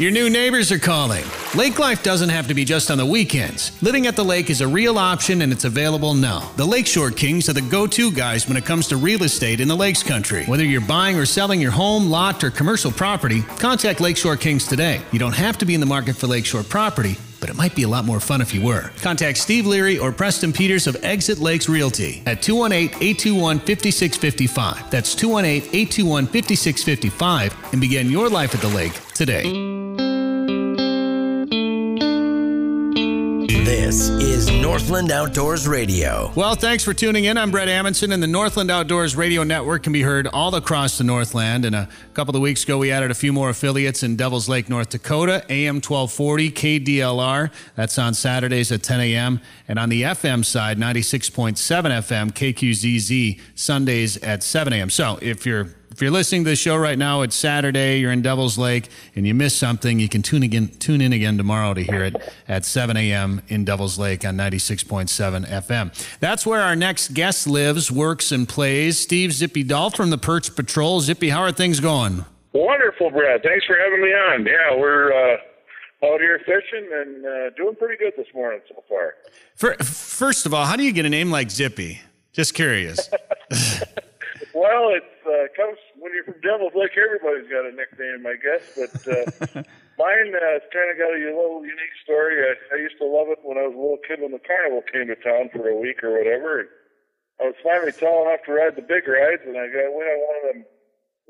Your 0.00 0.10
new 0.10 0.30
neighbors 0.30 0.72
are 0.72 0.78
calling. 0.78 1.26
Lake 1.54 1.78
life 1.78 2.02
doesn't 2.02 2.30
have 2.30 2.48
to 2.48 2.54
be 2.54 2.64
just 2.64 2.90
on 2.90 2.96
the 2.96 3.04
weekends. 3.04 3.70
Living 3.82 4.06
at 4.06 4.16
the 4.16 4.24
lake 4.24 4.48
is 4.48 4.62
a 4.62 4.66
real 4.66 4.96
option 4.96 5.42
and 5.42 5.52
it's 5.52 5.66
available 5.66 6.14
now. 6.14 6.50
The 6.56 6.64
Lakeshore 6.64 7.10
Kings 7.10 7.50
are 7.50 7.52
the 7.52 7.60
go 7.60 7.86
to 7.86 8.10
guys 8.10 8.48
when 8.48 8.56
it 8.56 8.64
comes 8.64 8.88
to 8.88 8.96
real 8.96 9.22
estate 9.24 9.60
in 9.60 9.68
the 9.68 9.76
Lakes 9.76 10.02
Country. 10.02 10.46
Whether 10.46 10.64
you're 10.64 10.80
buying 10.80 11.18
or 11.18 11.26
selling 11.26 11.60
your 11.60 11.70
home, 11.70 12.08
lot, 12.08 12.42
or 12.42 12.50
commercial 12.50 12.90
property, 12.90 13.42
contact 13.58 14.00
Lakeshore 14.00 14.38
Kings 14.38 14.66
today. 14.66 15.02
You 15.12 15.18
don't 15.18 15.36
have 15.36 15.58
to 15.58 15.66
be 15.66 15.74
in 15.74 15.80
the 15.80 15.86
market 15.86 16.16
for 16.16 16.26
Lakeshore 16.26 16.62
property 16.62 17.18
but 17.40 17.48
it 17.48 17.56
might 17.56 17.74
be 17.74 17.84
a 17.84 17.88
lot 17.88 18.04
more 18.04 18.20
fun 18.20 18.42
if 18.42 18.52
you 18.52 18.62
were. 18.62 18.90
Contact 19.00 19.38
Steve 19.38 19.64
Leary 19.64 19.98
or 19.98 20.12
Preston 20.12 20.52
Peters 20.52 20.86
of 20.86 20.94
Exit 21.02 21.38
Lakes 21.38 21.70
Realty 21.70 22.22
at 22.26 22.42
218 22.42 22.96
821 23.02 23.58
5655. 23.60 24.90
That's 24.90 25.14
218 25.14 25.70
821 25.70 26.26
5655 26.26 27.72
and 27.72 27.80
begin 27.80 28.10
your 28.10 28.28
life 28.28 28.54
at 28.54 28.60
the 28.60 28.68
lake 28.68 28.92
today. 29.14 29.79
This 33.50 34.08
is 34.10 34.48
Northland 34.48 35.10
Outdoors 35.10 35.66
Radio. 35.66 36.30
Well, 36.36 36.54
thanks 36.54 36.84
for 36.84 36.94
tuning 36.94 37.24
in. 37.24 37.36
I'm 37.36 37.50
Brett 37.50 37.66
Amundson, 37.66 38.14
and 38.14 38.22
the 38.22 38.28
Northland 38.28 38.70
Outdoors 38.70 39.16
Radio 39.16 39.42
Network 39.42 39.82
can 39.82 39.92
be 39.92 40.02
heard 40.02 40.28
all 40.28 40.54
across 40.54 40.98
the 40.98 41.02
Northland. 41.02 41.64
And 41.64 41.74
a 41.74 41.88
couple 42.14 42.36
of 42.36 42.42
weeks 42.42 42.62
ago, 42.62 42.78
we 42.78 42.92
added 42.92 43.10
a 43.10 43.14
few 43.14 43.32
more 43.32 43.50
affiliates 43.50 44.04
in 44.04 44.14
Devils 44.14 44.48
Lake, 44.48 44.68
North 44.68 44.90
Dakota, 44.90 45.44
AM 45.48 45.76
1240, 45.76 46.52
KDLR. 46.52 47.50
That's 47.74 47.98
on 47.98 48.14
Saturdays 48.14 48.70
at 48.70 48.84
10 48.84 49.00
a.m. 49.00 49.40
And 49.66 49.80
on 49.80 49.88
the 49.88 50.02
FM 50.02 50.44
side, 50.44 50.78
96.7 50.78 51.56
FM, 51.56 52.30
KQZZ, 52.30 53.40
Sundays 53.56 54.16
at 54.18 54.44
7 54.44 54.72
a.m. 54.72 54.90
So 54.90 55.18
if 55.20 55.44
you're 55.44 55.70
if 56.00 56.02
you're 56.02 56.10
listening 56.10 56.44
to 56.44 56.48
the 56.48 56.56
show 56.56 56.78
right 56.78 56.96
now, 56.96 57.20
it's 57.20 57.36
Saturday, 57.36 58.00
you're 58.00 58.10
in 58.10 58.22
Devil's 58.22 58.56
Lake, 58.56 58.88
and 59.14 59.26
you 59.26 59.34
missed 59.34 59.58
something, 59.58 60.00
you 60.00 60.08
can 60.08 60.22
tune 60.22 60.42
again, 60.42 60.68
tune 60.78 61.02
in 61.02 61.12
again 61.12 61.36
tomorrow 61.36 61.74
to 61.74 61.82
hear 61.82 62.02
it 62.02 62.16
at 62.48 62.64
7 62.64 62.96
a.m. 62.96 63.42
in 63.48 63.66
Devil's 63.66 63.98
Lake 63.98 64.24
on 64.24 64.34
96.7 64.34 65.46
FM. 65.46 66.18
That's 66.18 66.46
where 66.46 66.62
our 66.62 66.74
next 66.74 67.12
guest 67.12 67.46
lives, 67.46 67.92
works, 67.92 68.32
and 68.32 68.48
plays. 68.48 68.98
Steve 68.98 69.34
Zippy 69.34 69.62
Dahl 69.62 69.90
from 69.90 70.08
the 70.08 70.16
Perch 70.16 70.56
Patrol. 70.56 71.02
Zippy, 71.02 71.28
how 71.28 71.42
are 71.42 71.52
things 71.52 71.80
going? 71.80 72.24
Wonderful, 72.54 73.10
Brad. 73.10 73.42
Thanks 73.42 73.66
for 73.66 73.76
having 73.76 74.00
me 74.00 74.08
on. 74.08 74.46
Yeah, 74.46 74.78
we're 74.78 75.12
uh, 75.12 75.36
out 76.06 76.20
here 76.22 76.40
fishing 76.46 76.88
and 76.94 77.26
uh, 77.26 77.50
doing 77.58 77.76
pretty 77.76 78.02
good 78.02 78.14
this 78.16 78.32
morning 78.34 78.60
so 78.70 78.82
far. 78.88 79.16
For, 79.54 79.74
first 79.84 80.46
of 80.46 80.54
all, 80.54 80.64
how 80.64 80.76
do 80.76 80.82
you 80.82 80.92
get 80.92 81.04
a 81.04 81.10
name 81.10 81.30
like 81.30 81.50
Zippy? 81.50 82.00
Just 82.32 82.54
curious. 82.54 83.10
well, 84.54 84.90
it 84.90 85.06
uh, 85.26 85.48
comes 85.56 85.78
when 85.98 86.12
you're 86.14 86.24
from 86.24 86.40
Devil's 86.40 86.74
Lake. 86.74 86.96
Everybody's 86.96 87.50
got 87.50 87.66
a 87.66 87.72
nickname, 87.72 88.26
I 88.26 88.36
guess, 88.38 88.64
but 88.74 88.94
uh, 89.06 89.62
mine 90.00 90.30
uh, 90.34 90.58
kind 90.72 90.88
of 90.90 90.96
got 90.98 91.12
a 91.14 91.20
little 91.30 91.62
unique 91.62 91.96
story. 92.02 92.40
I, 92.42 92.54
I 92.74 92.76
used 92.78 92.98
to 92.98 93.06
love 93.06 93.28
it 93.30 93.40
when 93.42 93.58
I 93.58 93.66
was 93.66 93.74
a 93.74 93.80
little 93.80 94.02
kid 94.06 94.20
when 94.20 94.32
the 94.32 94.42
carnival 94.42 94.82
came 94.86 95.08
to 95.08 95.18
town 95.18 95.50
for 95.52 95.68
a 95.68 95.76
week 95.76 96.02
or 96.02 96.18
whatever. 96.18 96.60
And 96.60 96.70
I 97.40 97.44
was 97.50 97.58
finally 97.62 97.92
tall 97.92 98.28
enough 98.28 98.44
to 98.46 98.52
ride 98.52 98.76
the 98.76 98.84
big 98.84 99.08
rides, 99.08 99.42
and 99.46 99.56
I 99.56 99.66
got 99.70 99.94
went 99.94 100.10
on 100.10 100.18
one 100.20 100.36
of 100.36 100.44
them 100.52 100.60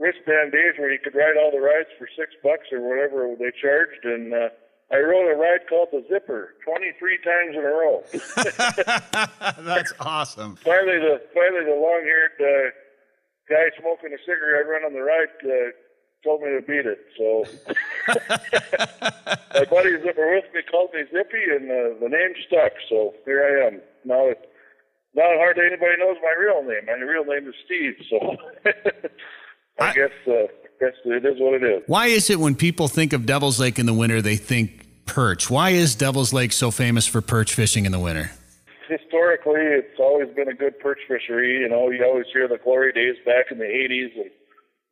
wristband 0.01 0.51
days 0.51 0.75
where 0.81 0.91
you 0.91 0.99
could 0.99 1.15
ride 1.15 1.37
all 1.37 1.53
the 1.53 1.61
rides 1.61 1.93
for 1.99 2.09
six 2.17 2.33
bucks 2.43 2.73
or 2.73 2.81
whatever 2.81 3.29
they 3.39 3.53
charged, 3.53 4.03
and 4.03 4.33
uh, 4.33 4.49
I 4.91 4.99
rode 4.99 5.31
a 5.31 5.37
ride 5.37 5.69
called 5.69 5.89
the 5.93 6.03
Zipper 6.09 6.57
23 6.65 7.19
times 7.23 7.55
in 7.55 7.63
a 7.63 7.71
row. 7.71 8.03
That's 9.63 9.93
awesome. 10.01 10.57
finally, 10.57 10.99
the 10.99 11.23
finally 11.33 11.65
the 11.65 11.79
long-haired 11.79 12.35
uh, 12.41 12.71
guy 13.51 13.69
smoking 13.79 14.15
a 14.15 14.19
cigarette 14.25 14.67
running 14.71 14.87
on 14.87 14.95
the 14.95 15.03
right 15.03 15.29
uh, 15.45 15.71
told 16.25 16.41
me 16.43 16.49
to 16.55 16.63
beat 16.63 16.87
it. 16.87 17.01
So 17.19 17.45
my 19.55 19.65
buddy 19.65 19.91
Zipper 20.03 20.31
with 20.35 20.45
me 20.55 20.61
called 20.71 20.91
me 20.95 21.03
Zippy, 21.11 21.45
and 21.51 21.71
uh, 21.71 21.99
the 22.01 22.09
name 22.09 22.33
stuck. 22.47 22.73
So 22.89 23.15
here 23.25 23.43
I 23.43 23.67
am. 23.67 23.81
Now, 24.05 24.29
it, 24.29 24.39
now 25.15 25.29
hardly 25.37 25.65
anybody 25.67 25.97
knows 25.99 26.17
my 26.23 26.35
real 26.39 26.63
name. 26.63 26.87
My 26.87 26.93
real 27.05 27.25
name 27.25 27.49
is 27.49 27.55
Steve. 27.65 27.95
So 28.09 28.37
I, 29.81 29.89
I- 29.91 29.95
guess 29.95 30.11
uh, 30.27 30.47
guess 30.79 30.95
it 31.05 31.25
is 31.25 31.41
what 31.41 31.55
it 31.55 31.65
is. 31.65 31.83
Why 31.87 32.07
is 32.07 32.31
it 32.31 32.39
when 32.39 32.55
people 32.55 32.89
think 32.89 33.13
of 33.13 33.27
Devil's 33.27 33.59
Lake 33.61 33.79
in 33.79 33.87
the 33.87 33.95
winter, 33.95 34.23
they 34.23 34.37
think 34.37 35.07
perch? 35.07 35.51
Why 35.51 35.71
is 35.71 35.95
Devil's 35.95 36.33
Lake 36.33 36.53
so 36.53 36.71
famous 36.71 37.07
for 37.07 37.21
perch 37.21 37.55
fishing 37.55 37.85
in 37.87 37.93
the 37.93 37.99
winter? 37.99 38.31
Historically, 39.31 39.67
it's 39.67 39.99
always 39.99 40.29
been 40.35 40.49
a 40.49 40.55
good 40.55 40.79
perch 40.79 41.01
fishery. 41.09 41.61
You 41.61 41.69
know, 41.69 41.91
you 41.91 42.05
always 42.05 42.27
hear 42.33 42.49
the 42.49 42.59
glory 42.63 42.93
days 42.93 43.17
back 43.25 43.47
in 43.51 43.59
the 43.59 43.65
80s, 43.65 44.15
and 44.17 44.31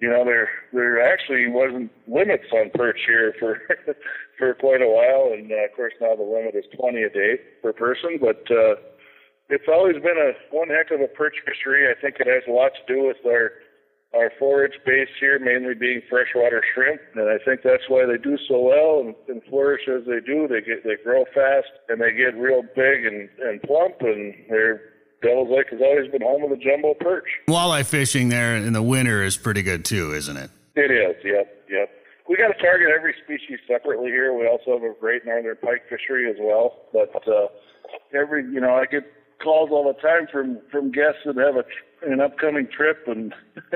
you 0.00 0.09
know 0.09 0.25
there 0.25 0.49
there 0.73 1.00
actually 1.02 1.49
wasn't 1.49 1.90
limits 2.07 2.47
on 2.52 2.71
perch 2.75 3.00
here 3.07 3.35
for 3.38 3.61
for 4.38 4.54
quite 4.54 4.83
a 4.83 4.88
while, 4.88 5.33
and 5.33 5.50
uh, 5.50 5.64
of 5.64 5.73
course 5.75 5.92
now 6.00 6.14
the 6.14 6.23
limit 6.23 6.54
is 6.54 6.64
20 6.78 7.02
a 7.02 7.11
day 7.11 7.40
per 7.62 7.73
person. 7.73 8.18
But 8.21 8.42
uh, 8.50 8.76
it's 9.49 9.68
always 9.68 9.97
been 9.97 10.18
a 10.18 10.33
one 10.54 10.68
heck 10.68 10.90
of 10.90 11.00
a 11.00 11.09
perch 11.09 11.37
fishery. 11.47 11.88
I 11.88 12.00
think 12.00 12.16
it 12.21 12.26
has 12.26 12.42
a 12.49 12.52
lot 12.52 12.73
to 12.75 12.95
do 12.95 13.07
with 13.07 13.18
our 13.26 13.52
our 14.14 14.32
forage 14.38 14.78
base 14.86 15.08
here, 15.20 15.38
mainly 15.38 15.74
being 15.74 16.00
freshwater 16.08 16.62
shrimp, 16.74 17.00
and 17.14 17.28
I 17.28 17.36
think 17.44 17.60
that's 17.62 17.84
why 17.88 18.06
they 18.06 18.16
do 18.16 18.38
so 18.48 18.60
well 18.60 19.00
and, 19.00 19.14
and 19.28 19.42
flourish 19.50 19.82
as 19.88 20.06
they 20.06 20.20
do. 20.24 20.48
They 20.48 20.60
get 20.60 20.84
they 20.84 20.96
grow 21.02 21.24
fast 21.34 21.68
and 21.88 22.00
they 22.00 22.12
get 22.12 22.34
real 22.36 22.62
big 22.74 23.04
and, 23.04 23.28
and 23.40 23.60
plump, 23.62 23.96
and 24.00 24.34
they're 24.48 24.80
Devil's 25.22 25.50
Lake 25.50 25.66
has 25.70 25.80
always 25.82 26.10
been 26.10 26.22
home 26.22 26.44
of 26.44 26.50
the 26.50 26.56
jumbo 26.56 26.94
perch. 26.94 27.26
Walleye 27.48 27.84
fishing 27.84 28.28
there 28.28 28.56
in 28.56 28.72
the 28.72 28.82
winter 28.82 29.24
is 29.24 29.36
pretty 29.36 29.62
good 29.62 29.84
too, 29.84 30.14
isn't 30.14 30.36
it? 30.36 30.50
It 30.76 30.92
is, 30.92 31.16
yep, 31.24 31.64
yep. 31.68 31.90
We 32.28 32.36
got 32.36 32.48
to 32.48 32.62
target 32.62 32.88
every 32.94 33.14
species 33.24 33.58
separately 33.66 34.10
here. 34.10 34.32
We 34.32 34.46
also 34.46 34.74
have 34.74 34.82
a 34.82 34.94
great 35.00 35.26
northern 35.26 35.56
pike 35.56 35.88
fishery 35.88 36.30
as 36.30 36.36
well. 36.38 36.76
But 36.92 37.10
uh, 37.26 37.48
every, 38.14 38.44
you 38.44 38.60
know, 38.60 38.74
I 38.74 38.84
get 38.84 39.02
calls 39.42 39.71
all 39.71 39.87
the 39.92 40.00
time 40.00 40.26
from 40.30 40.59
from 40.71 40.90
guests 40.92 41.21
that 41.26 41.37
have 41.37 41.57
a 41.57 41.64
an 42.11 42.21
upcoming 42.21 42.68
trip, 42.68 42.99
and 43.07 43.35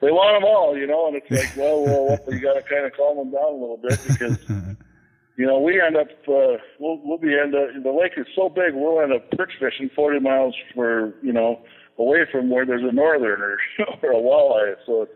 they 0.00 0.10
want 0.10 0.36
them 0.40 0.44
all, 0.48 0.76
you 0.76 0.86
know. 0.86 1.06
And 1.08 1.16
it's 1.16 1.30
like, 1.30 1.56
well, 1.56 1.84
well, 1.84 2.18
you 2.28 2.40
got 2.40 2.54
to 2.54 2.62
kind 2.62 2.86
of 2.86 2.92
calm 2.94 3.16
them 3.18 3.30
down 3.30 3.44
a 3.44 3.52
little 3.52 3.80
bit 3.82 3.98
because. 4.08 4.38
You 5.38 5.46
know, 5.46 5.58
we 5.60 5.80
end 5.80 5.96
up 5.96 6.08
uh, 6.28 6.60
we'll 6.78 7.00
we'll 7.02 7.16
be 7.16 7.32
end 7.32 7.54
up 7.54 7.68
the 7.82 7.90
lake 7.90 8.12
is 8.18 8.26
so 8.36 8.50
big 8.50 8.74
we'll 8.74 9.00
end 9.00 9.14
up 9.14 9.30
perch 9.30 9.52
fishing 9.58 9.88
forty 9.96 10.20
miles 10.20 10.54
for 10.74 11.14
you 11.22 11.32
know 11.32 11.58
away 11.98 12.26
from 12.30 12.50
where 12.50 12.66
there's 12.66 12.82
a 12.84 12.92
northern 12.92 13.40
or 13.40 13.56
or 14.02 14.12
a 14.12 14.16
walleye. 14.22 14.74
So 14.84 15.02
it's 15.02 15.12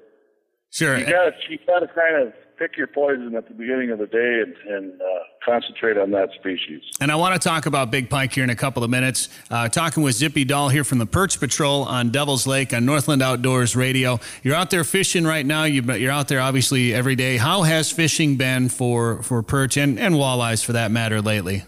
Sure. 0.70 0.96
you 0.96 1.04
got 1.04 1.24
to 1.26 1.32
you 1.50 1.58
got 1.66 1.80
to 1.80 1.88
kind 1.88 2.26
of 2.28 2.32
pick 2.58 2.76
your 2.76 2.86
poison 2.86 3.34
at 3.36 3.48
the 3.48 3.54
beginning 3.54 3.90
of 3.90 3.98
the 3.98 4.06
day 4.06 4.42
and, 4.42 4.54
and 4.74 5.00
uh, 5.00 5.04
concentrate 5.44 5.96
on 5.98 6.10
that 6.12 6.30
species. 6.38 6.82
And 7.00 7.12
I 7.12 7.16
want 7.16 7.40
to 7.40 7.48
talk 7.48 7.66
about 7.66 7.90
big 7.90 8.08
pike 8.08 8.32
here 8.32 8.44
in 8.44 8.50
a 8.50 8.56
couple 8.56 8.82
of 8.82 8.90
minutes. 8.90 9.28
Uh, 9.50 9.68
talking 9.68 10.02
with 10.02 10.14
Zippy 10.14 10.44
Dahl 10.44 10.68
here 10.68 10.84
from 10.84 10.98
the 10.98 11.06
Perch 11.06 11.38
Patrol 11.38 11.84
on 11.84 12.10
Devil's 12.10 12.46
Lake 12.46 12.72
on 12.72 12.84
Northland 12.84 13.22
Outdoors 13.22 13.76
Radio. 13.76 14.20
You're 14.42 14.54
out 14.54 14.70
there 14.70 14.84
fishing 14.84 15.24
right 15.24 15.44
now. 15.44 15.64
You're 15.64 16.10
out 16.10 16.28
there 16.28 16.40
obviously 16.40 16.94
every 16.94 17.16
day. 17.16 17.36
How 17.36 17.62
has 17.62 17.90
fishing 17.90 18.36
been 18.36 18.68
for, 18.68 19.22
for 19.22 19.42
perch 19.42 19.76
and, 19.76 19.98
and 19.98 20.14
walleyes 20.14 20.64
for 20.64 20.72
that 20.72 20.90
matter 20.90 21.20
lately? 21.20 21.64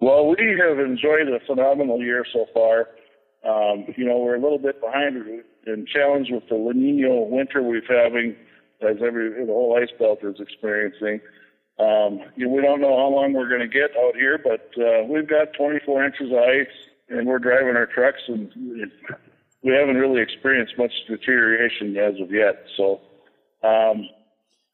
Well, 0.00 0.26
we 0.26 0.36
have 0.60 0.80
enjoyed 0.80 1.28
a 1.28 1.38
phenomenal 1.46 2.00
year 2.00 2.24
so 2.32 2.46
far. 2.52 2.88
Um, 3.44 3.86
you 3.96 4.04
know, 4.04 4.18
we're 4.18 4.36
a 4.36 4.40
little 4.40 4.58
bit 4.58 4.80
behind 4.80 5.16
and 5.66 5.86
challenged 5.86 6.32
with 6.32 6.48
the 6.48 6.54
La 6.54 6.72
Nino 6.72 7.22
winter 7.22 7.62
we've 7.62 7.82
having, 7.88 8.36
as 8.82 8.96
every 9.04 9.44
the 9.46 9.52
whole 9.52 9.78
ice 9.80 9.90
belt 9.98 10.20
is 10.22 10.40
experiencing. 10.40 11.20
Um, 11.78 12.20
you 12.36 12.46
know, 12.46 12.52
we 12.52 12.62
don't 12.62 12.80
know 12.80 12.96
how 12.96 13.08
long 13.08 13.32
we're 13.32 13.48
going 13.48 13.60
to 13.60 13.68
get 13.68 13.96
out 13.96 14.14
here, 14.14 14.38
but 14.38 14.70
uh, 14.80 15.04
we've 15.04 15.28
got 15.28 15.54
24 15.54 16.04
inches 16.04 16.30
of 16.30 16.38
ice, 16.38 16.66
and 17.08 17.26
we're 17.26 17.38
driving 17.38 17.76
our 17.76 17.86
trucks, 17.86 18.20
and 18.28 18.52
we 19.62 19.72
haven't 19.72 19.96
really 19.96 20.20
experienced 20.20 20.74
much 20.76 20.92
deterioration 21.08 21.96
as 21.96 22.20
of 22.20 22.30
yet. 22.30 22.66
So, 22.76 23.00
um, 23.62 24.08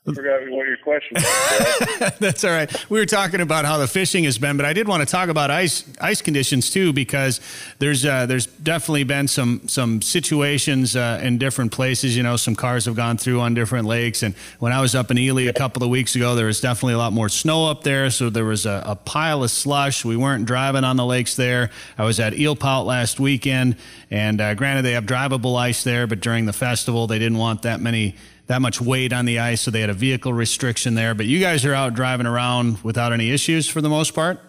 I 0.09 0.15
forgot 0.15 0.41
what 0.51 0.67
your 0.67 0.77
question 0.79 1.17
was. 1.17 2.13
That's 2.19 2.45
all 2.45 2.51
right. 2.51 2.91
We 2.91 2.99
were 2.99 3.07
talking 3.07 3.41
about 3.41 3.65
how 3.65 3.77
the 3.77 3.87
fishing 3.87 4.25
has 4.25 4.39
been, 4.39 4.57
but 4.57 4.65
I 4.65 4.73
did 4.73 4.89
want 4.89 5.07
to 5.07 5.11
talk 5.11 5.29
about 5.29 5.51
ice 5.51 5.85
ice 6.01 6.23
conditions 6.23 6.71
too, 6.71 6.93
because 6.93 7.41
there's 7.79 8.05
uh, 8.05 8.27
there's 8.27 8.47
definitely 8.47 9.05
been 9.05 9.29
some 9.29 9.63
some 9.67 10.01
situations 10.01 10.97
uh, 10.97 11.21
in 11.23 11.39
different 11.39 11.73
places. 11.73 12.17
You 12.17 12.23
know, 12.23 12.37
some 12.37 12.55
cars 12.55 12.87
have 12.87 12.97
gone 12.97 13.19
through 13.19 13.41
on 13.41 13.55
different 13.55 13.87
lakes, 13.87 14.23
and 14.23 14.35
when 14.59 14.73
I 14.73 14.81
was 14.81 14.95
up 14.95 15.11
in 15.11 15.19
Ely 15.19 15.45
a 15.45 15.53
couple 15.53 15.83
of 15.83 15.91
weeks 15.91 16.15
ago, 16.17 16.35
there 16.35 16.47
was 16.47 16.61
definitely 16.61 16.95
a 16.95 16.99
lot 16.99 17.13
more 17.13 17.29
snow 17.29 17.67
up 17.67 17.83
there, 17.83 18.11
so 18.11 18.31
there 18.31 18.45
was 18.45 18.65
a, 18.65 18.83
a 18.87 18.97
pile 18.97 19.45
of 19.45 19.51
slush. 19.51 20.05
We 20.05 20.17
weren't 20.17 20.47
driving 20.47 20.85
on 20.85 20.97
the 20.97 21.07
lakes 21.07 21.37
there. 21.37 21.71
I 21.99 22.05
was 22.05 22.19
at 22.19 22.33
Eelpout 22.33 22.87
last 22.87 23.21
weekend, 23.21 23.77
and 24.11 24.41
uh, 24.41 24.55
granted 24.55 24.83
they 24.83 24.93
have 24.93 25.05
drivable 25.05 25.59
ice 25.59 25.85
there, 25.85 26.07
but 26.07 26.21
during 26.21 26.47
the 26.47 26.53
festival 26.53 27.07
they 27.07 27.19
didn't 27.19 27.39
want 27.39 27.63
that 27.63 27.81
many 27.81 28.15
that 28.49 28.61
much 28.61 28.81
weight 28.81 29.13
on 29.13 29.27
the 29.27 29.39
ice, 29.39 29.61
so 29.61 29.71
they 29.71 29.81
had 29.81 29.91
a 29.91 29.95
vehicle 29.95 30.33
restriction 30.33 30.95
there. 30.95 31.15
But 31.15 31.27
you 31.27 31.39
guys 31.39 31.65
are 31.65 31.75
out 31.75 31.95
driving 31.95 32.27
around 32.27 32.83
without 32.83 33.13
any 33.13 33.31
issues 33.31 33.69
for 33.69 33.81
the 33.81 33.89
most 33.89 34.15
part. 34.15 34.41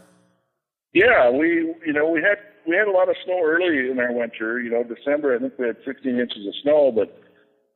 Yeah, 0.94 1.30
we 1.30 1.76
you 1.86 1.94
know 1.94 2.10
we 2.10 2.22
had 2.22 2.40
we 2.68 2.76
had 2.76 2.88
a 2.88 2.92
lot 2.92 3.10
of 3.10 3.16
snow 3.26 3.42
early 3.44 3.92
in 3.92 4.00
our 4.00 4.12
winter. 4.12 4.60
You 4.60 4.72
know, 4.72 4.84
December 4.84 5.36
I 5.36 5.40
think 5.40 5.54
we 5.60 5.68
had 5.68 5.78
16 5.86 6.20
inches 6.20 6.48
of 6.48 6.54
snow, 6.64 6.92
but 6.92 7.22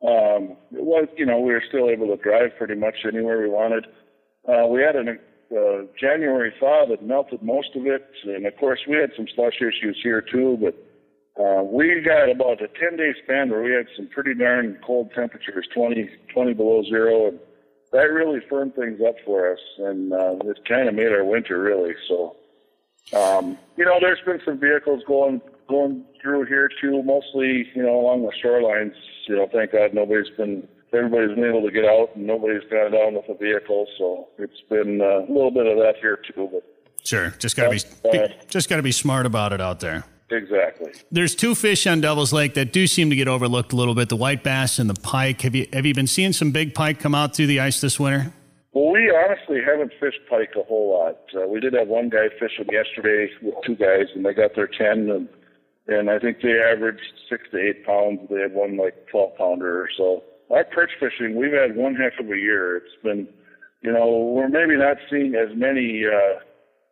um, 0.08 0.58
it 0.72 0.84
was 0.84 1.08
you 1.18 1.26
know 1.26 1.40
we 1.40 1.54
were 1.54 1.64
still 1.68 1.90
able 1.90 2.08
to 2.08 2.22
drive 2.24 2.58
pretty 2.58 2.76
much 2.76 2.96
anywhere 3.06 3.42
we 3.42 3.50
wanted. 3.50 3.86
Uh, 4.48 4.68
we 4.68 4.82
had 4.82 4.96
a 4.96 5.12
uh, 5.56 5.84
January 6.00 6.54
thaw 6.60 6.86
that 6.90 7.04
melted 7.06 7.44
most 7.44 7.76
of 7.76 7.86
it, 7.86 8.10
and 8.24 8.46
of 8.46 8.56
course 8.58 8.80
we 8.88 8.96
had 8.96 9.12
some 9.16 9.28
slush 9.36 9.62
issues 9.62 10.00
here 10.02 10.22
too, 10.22 10.58
but 10.60 10.74
uh, 11.40 11.64
we 11.64 12.02
got 12.02 12.30
about 12.30 12.62
a 12.62 12.68
10 12.68 12.98
day 12.98 13.14
span 13.24 13.50
where 13.50 13.64
we 13.64 13.72
had 13.72 13.88
some 13.96 14.08
pretty 14.08 14.36
darn 14.36 14.78
cold 14.86 15.12
temperatures, 15.16 15.68
20, 15.74 16.10
20 16.32 16.54
below 16.54 16.84
zero, 16.84 17.28
and 17.30 17.40
that 17.92 18.12
really 18.12 18.40
firmed 18.50 18.76
things 18.76 19.00
up 19.08 19.16
for 19.26 19.52
us, 19.52 19.60
and 19.80 20.14
uh, 20.14 20.36
it 20.46 20.60
kind 20.68 20.88
of 20.88 20.96
made 20.96 21.12
our 21.12 21.24
winter 21.24 21.60
really. 21.60 21.94
So, 22.08 22.36
um, 23.14 23.58
you 23.78 23.86
know, 23.86 23.98
there's 24.00 24.22
been 24.26 24.42
some 24.46 24.60
vehicles 24.60 25.04
going 25.08 25.42
going 25.70 26.04
through 26.22 26.46
here 26.46 26.70
too, 26.82 27.02
mostly 27.04 27.68
you 27.74 27.82
know 27.82 28.00
along 28.00 28.24
the 28.24 28.32
shorelines. 28.44 28.94
You 29.28 29.38
know, 29.38 29.48
thank 29.52 29.72
God 29.72 29.94
nobody's 29.94 30.30
been 30.38 30.68
everybody's 30.94 31.36
been 31.36 31.46
able 31.46 31.64
to 31.64 31.72
get 31.72 31.86
out 31.86 32.10
and 32.16 32.28
nobody's 32.28 32.64
gone 32.70 32.92
down 32.92 33.16
with 33.16 33.30
a 33.30 33.36
vehicle, 33.36 33.88
so 33.98 34.28
it's 34.38 34.62
been 34.70 35.02
uh, 35.02 35.20
a 35.20 35.32
little 35.32 35.52
bit 35.52 35.66
of 35.66 35.78
that 35.78 35.96
here 36.00 36.18
too. 36.18 36.50
But 36.52 36.64
sure, 37.04 37.32
just 37.40 37.56
gotta 37.56 37.72
be, 37.72 37.82
be 38.12 38.28
just 38.50 38.70
gotta 38.70 38.84
be 38.84 38.92
smart 38.92 39.26
about 39.26 39.52
it 39.52 39.62
out 39.62 39.80
there. 39.80 40.04
Exactly. 40.34 40.92
There's 41.12 41.36
two 41.36 41.56
fish 41.56 41.88
on 41.88 42.02
Devil's 42.02 42.34
Lake 42.34 42.56
that 42.56 42.74
do 42.74 42.88
seem 42.88 43.10
to 43.10 43.16
get 43.16 43.28
overlooked 43.28 43.74
a 43.74 43.76
little 43.76 43.96
bit: 43.96 44.10
the 44.10 44.16
white 44.16 44.44
bass 44.44 44.80
and 44.80 44.90
the 44.90 45.00
pike. 45.02 45.42
Have 45.42 45.56
you 45.56 45.68
have 45.72 45.86
you 45.86 45.94
been 45.94 46.08
seeing 46.08 46.34
some 46.34 46.52
big 46.52 46.74
pike 46.74 47.00
come 47.00 47.16
out 47.16 47.36
through 47.36 47.48
the 47.48 47.60
ice 47.60 47.80
this 47.80 48.00
winter? 48.00 48.34
Well, 48.74 48.92
we 48.92 49.12
honestly 49.12 49.60
haven't 49.64 49.94
fished 50.00 50.22
pike 50.30 50.54
a 50.60 50.64
whole 50.64 50.98
lot. 50.98 51.20
Uh, 51.36 51.48
we 51.48 51.60
did 51.60 51.74
have 51.74 51.88
one 51.88 52.10
guy 52.10 52.30
fish 52.40 52.58
them 52.58 52.68
yesterday 52.72 53.32
with 53.42 53.54
two 53.66 53.76
guys, 53.76 54.08
and 54.16 54.26
they 54.26 54.34
got 54.34 54.56
their 54.56 54.68
ten, 54.68 55.10
and 55.10 55.30
and 55.88 56.10
I 56.10 56.20
think 56.20 56.42
they 56.42 56.60
averaged 56.60 57.02
six 57.30 57.44
to 57.52 57.58
eight 57.58 57.86
pounds. 57.86 58.22
They 58.30 58.42
had 58.42 58.54
one 58.54 58.78
like 58.78 59.08
twelve 59.12 59.38
pounder 59.38 59.82
or 59.82 59.90
so. 59.96 60.24
Our 60.50 60.64
perch 60.64 60.92
fishing, 61.00 61.36
we've 61.36 61.54
had 61.54 61.76
one 61.76 61.96
heck 61.96 62.20
of 62.20 62.32
a 62.32 62.38
year. 62.38 62.78
It's 62.78 62.96
been, 63.04 63.28
you 63.82 63.92
know, 63.92 64.34
we're 64.36 64.50
maybe 64.50 64.78
not 64.78 64.98
seeing 65.10 65.34
as 65.36 65.56
many, 65.56 66.04
uh, 66.06 66.40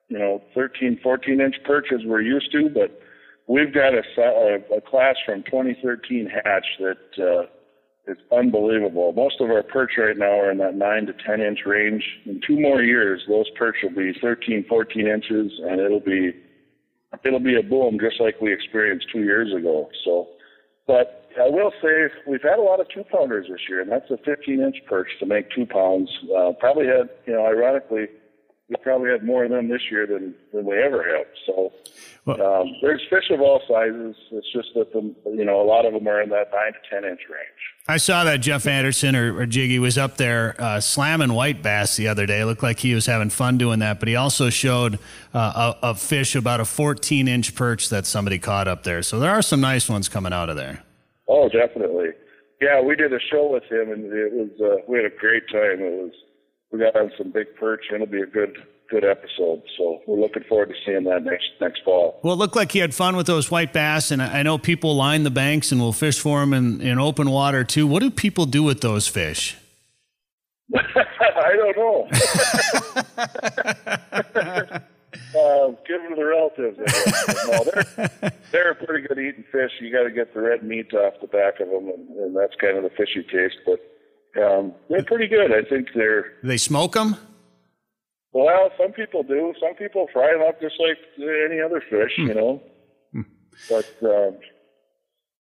you 0.08 0.18
know, 0.18 0.42
13, 0.56 1.00
14 1.04 1.40
inch 1.40 1.56
perch 1.64 1.88
as 1.94 2.00
we're 2.06 2.22
used 2.22 2.52
to, 2.54 2.70
but 2.70 3.00
we've 3.48 3.74
got 3.74 3.94
a, 3.94 4.04
a, 4.18 4.78
a 4.78 4.82
class 4.82 5.16
from 5.26 5.44
2013 5.44 6.30
hatch 6.44 6.66
that 6.80 7.24
uh, 7.24 8.12
is 8.12 8.18
unbelievable. 8.32 9.14
Most 9.14 9.36
of 9.40 9.50
our 9.50 9.64
perch 9.64 9.92
right 9.98 10.18
now 10.18 10.40
are 10.40 10.52
in 10.52 10.58
that 10.58 10.76
9 10.76 11.06
to 11.08 11.14
10 11.14 11.42
inch 11.42 11.60
range. 11.66 12.04
In 12.26 12.42
two 12.46 12.60
more 12.60 12.82
years, 12.82 13.22
those 13.28 13.50
perch 13.58 13.76
will 13.84 13.96
be 13.96 14.14
13, 14.20 14.66
14 14.68 15.08
inches, 15.08 15.52
and 15.64 15.80
it'll 15.80 16.00
be 16.00 16.32
it'll 17.26 17.40
be 17.40 17.58
a 17.58 17.64
boom 17.64 18.00
just 18.00 18.22
like 18.22 18.40
we 18.42 18.54
experienced 18.54 19.08
two 19.12 19.24
years 19.24 19.54
ago. 19.54 19.90
So, 20.06 20.28
but 20.88 21.30
I 21.40 21.50
will 21.50 21.72
say 21.82 22.10
we've 22.28 22.42
had 22.42 22.58
a 22.58 22.62
lot 22.62 22.80
of 22.80 22.88
two 22.90 23.04
pounders 23.12 23.48
this 23.50 23.62
year, 23.70 23.82
and 23.82 23.92
that's 23.92 24.10
a 24.10 24.18
15 24.18 24.62
inch 24.62 24.78
perch 24.88 25.08
to 25.20 25.26
make 25.26 25.52
two 25.52 25.66
pounds. 25.66 26.10
Uh, 26.36 26.52
probably 26.60 26.88
had, 26.88 27.10
you 27.26 27.34
know, 27.34 27.46
ironically, 27.46 28.08
we 28.72 28.78
probably 28.78 29.12
had 29.12 29.26
more 29.26 29.44
of 29.44 29.52
them 29.52 29.68
this 29.68 29.82
year 29.92 30.08
than, 30.08 30.34
than 30.54 30.66
we 30.66 30.82
ever 30.82 31.04
have. 31.04 31.28
So 31.46 31.74
well, 32.26 32.62
um, 32.62 32.68
there's 32.82 33.02
fish 33.10 33.30
of 33.30 33.42
all 33.42 33.62
sizes. 33.68 34.16
It's 34.32 34.52
just 34.54 34.70
that 34.76 34.94
the 34.94 35.14
you 35.30 35.44
know 35.44 35.62
a 35.62 35.68
lot 35.68 35.86
of 35.86 35.94
them 35.94 36.08
are 36.08 36.22
in 36.22 36.30
that 36.30 36.52
nine 36.54 36.72
to 36.72 36.80
ten 36.90 37.04
inch 37.04 37.20
range. 37.30 37.62
I 37.90 37.98
saw 37.98 38.24
that 38.24 38.38
Jeff 38.38 38.66
Anderson 38.68 39.16
or, 39.18 39.38
or 39.38 39.46
Jiggy 39.46 39.78
was 39.80 39.98
up 39.98 40.16
there 40.16 40.56
uh, 40.58 40.80
slamming 40.80 41.34
white 41.34 41.62
bass 41.62 41.98
the 41.98 42.08
other 42.08 42.26
day. 42.26 42.40
It 42.40 42.46
looked 42.46 42.64
like 42.64 42.80
he 42.80 42.96
was 42.96 43.08
having 43.08 43.30
fun 43.30 43.58
doing 43.58 43.80
that. 43.80 44.00
But 44.00 44.08
he 44.08 44.16
also 44.16 44.50
showed 44.50 45.00
uh, 45.34 45.74
a, 45.82 45.90
a 45.90 45.96
fish 45.96 46.36
about 46.36 46.62
a 46.62 46.66
14 46.66 47.28
inch 47.28 47.54
perch 47.54 47.90
that 47.90 48.06
somebody 48.06 48.40
caught 48.40 48.70
up 48.70 48.84
there. 48.84 49.04
So 49.04 49.20
there 49.20 49.32
are 49.32 49.42
some 49.42 49.60
nice 49.60 49.90
ones 49.90 50.08
coming 50.08 50.32
out 50.32 50.50
of 50.50 50.56
there. 50.56 50.82
Oh, 51.28 51.50
definitely. 51.50 52.10
Yeah, 52.62 52.82
we 52.82 52.96
did 52.96 53.12
a 53.12 53.20
show 53.20 53.52
with 53.52 53.64
him, 53.64 53.92
and 53.92 54.14
it 54.14 54.32
was 54.32 54.50
uh, 54.62 54.84
we 54.88 54.98
had 54.98 55.12
a 55.12 55.16
great 55.18 55.44
time. 55.50 55.82
It 55.82 56.04
was 56.04 56.14
we 56.72 56.80
got 56.80 56.96
on 56.96 57.12
some 57.18 57.32
big 57.32 57.56
perch, 57.56 57.86
and 57.90 58.02
it'll 58.02 58.12
be 58.12 58.22
a 58.22 58.26
good 58.26 58.58
good 58.90 59.06
episode. 59.06 59.62
So 59.78 60.02
we're 60.06 60.20
looking 60.20 60.44
forward 60.44 60.70
to 60.70 60.76
seeing 60.86 61.06
that 61.06 61.24
next 61.24 61.46
next 61.60 61.82
fall. 61.84 62.20
Well, 62.24 62.34
it 62.34 62.38
looked 62.38 62.56
like 62.56 62.72
he 62.72 62.80
had 62.80 62.94
fun 62.94 63.16
with 63.16 63.28
those 63.28 63.50
white 63.50 63.74
bass, 63.74 64.12
and 64.12 64.22
I 64.22 64.44
know 64.44 64.58
people 64.58 64.96
line 64.96 65.24
the 65.24 65.32
banks 65.32 65.72
and 65.72 65.80
will 65.80 65.94
fish 65.94 66.20
for 66.20 66.42
them 66.42 66.54
in, 66.54 66.82
in 66.82 67.00
open 67.00 67.30
water 67.30 67.64
too. 67.64 67.88
What 67.88 68.02
do 68.02 68.12
people 68.12 68.46
do 68.46 68.64
with 68.64 68.82
those 68.82 69.08
fish? 69.08 69.58
I 70.74 71.54
don't 71.56 71.78
know. 71.78 72.08
uh, 75.40 75.68
give 75.88 76.02
them 76.02 76.10
to 76.10 76.16
the 76.16 76.26
relatives. 76.26 76.78
No, 77.48 77.64
they're, 77.64 77.86
they're 78.52 78.74
pretty 78.76 79.08
good 79.08 79.20
eating 79.20 79.44
fish. 79.52 79.72
You 79.80 79.92
got 79.92 80.04
to 80.04 80.12
get 80.12 80.34
the 80.34 80.42
red 80.42 80.64
meat 80.64 80.94
off 80.94 81.14
the 81.22 81.28
back 81.28 81.60
of 81.60 81.70
them, 81.70 81.90
and, 81.90 82.10
and 82.18 82.36
that's 82.36 82.56
kind 82.56 82.78
of 82.78 82.84
the 82.84 82.90
fishy 82.90 83.24
taste. 83.24 83.58
But 83.66 83.80
um, 84.38 84.74
they're 84.90 85.04
pretty 85.04 85.28
good. 85.28 85.52
I 85.52 85.68
think 85.68 85.90
they're. 85.96 86.34
They 86.44 86.58
smoke 86.58 86.94
them. 86.94 87.16
Well, 88.34 88.72
some 88.80 88.94
people 88.94 89.24
do. 89.24 89.54
Some 89.60 89.76
people 89.76 90.08
fry 90.14 90.32
them 90.32 90.42
up 90.48 90.62
just 90.62 90.76
like 90.80 90.98
any 91.18 91.60
other 91.60 91.82
fish, 91.90 92.14
hmm. 92.16 92.28
you 92.28 92.34
know. 92.34 92.64
Hmm. 93.12 93.22
But 93.70 93.92
um, 94.04 94.38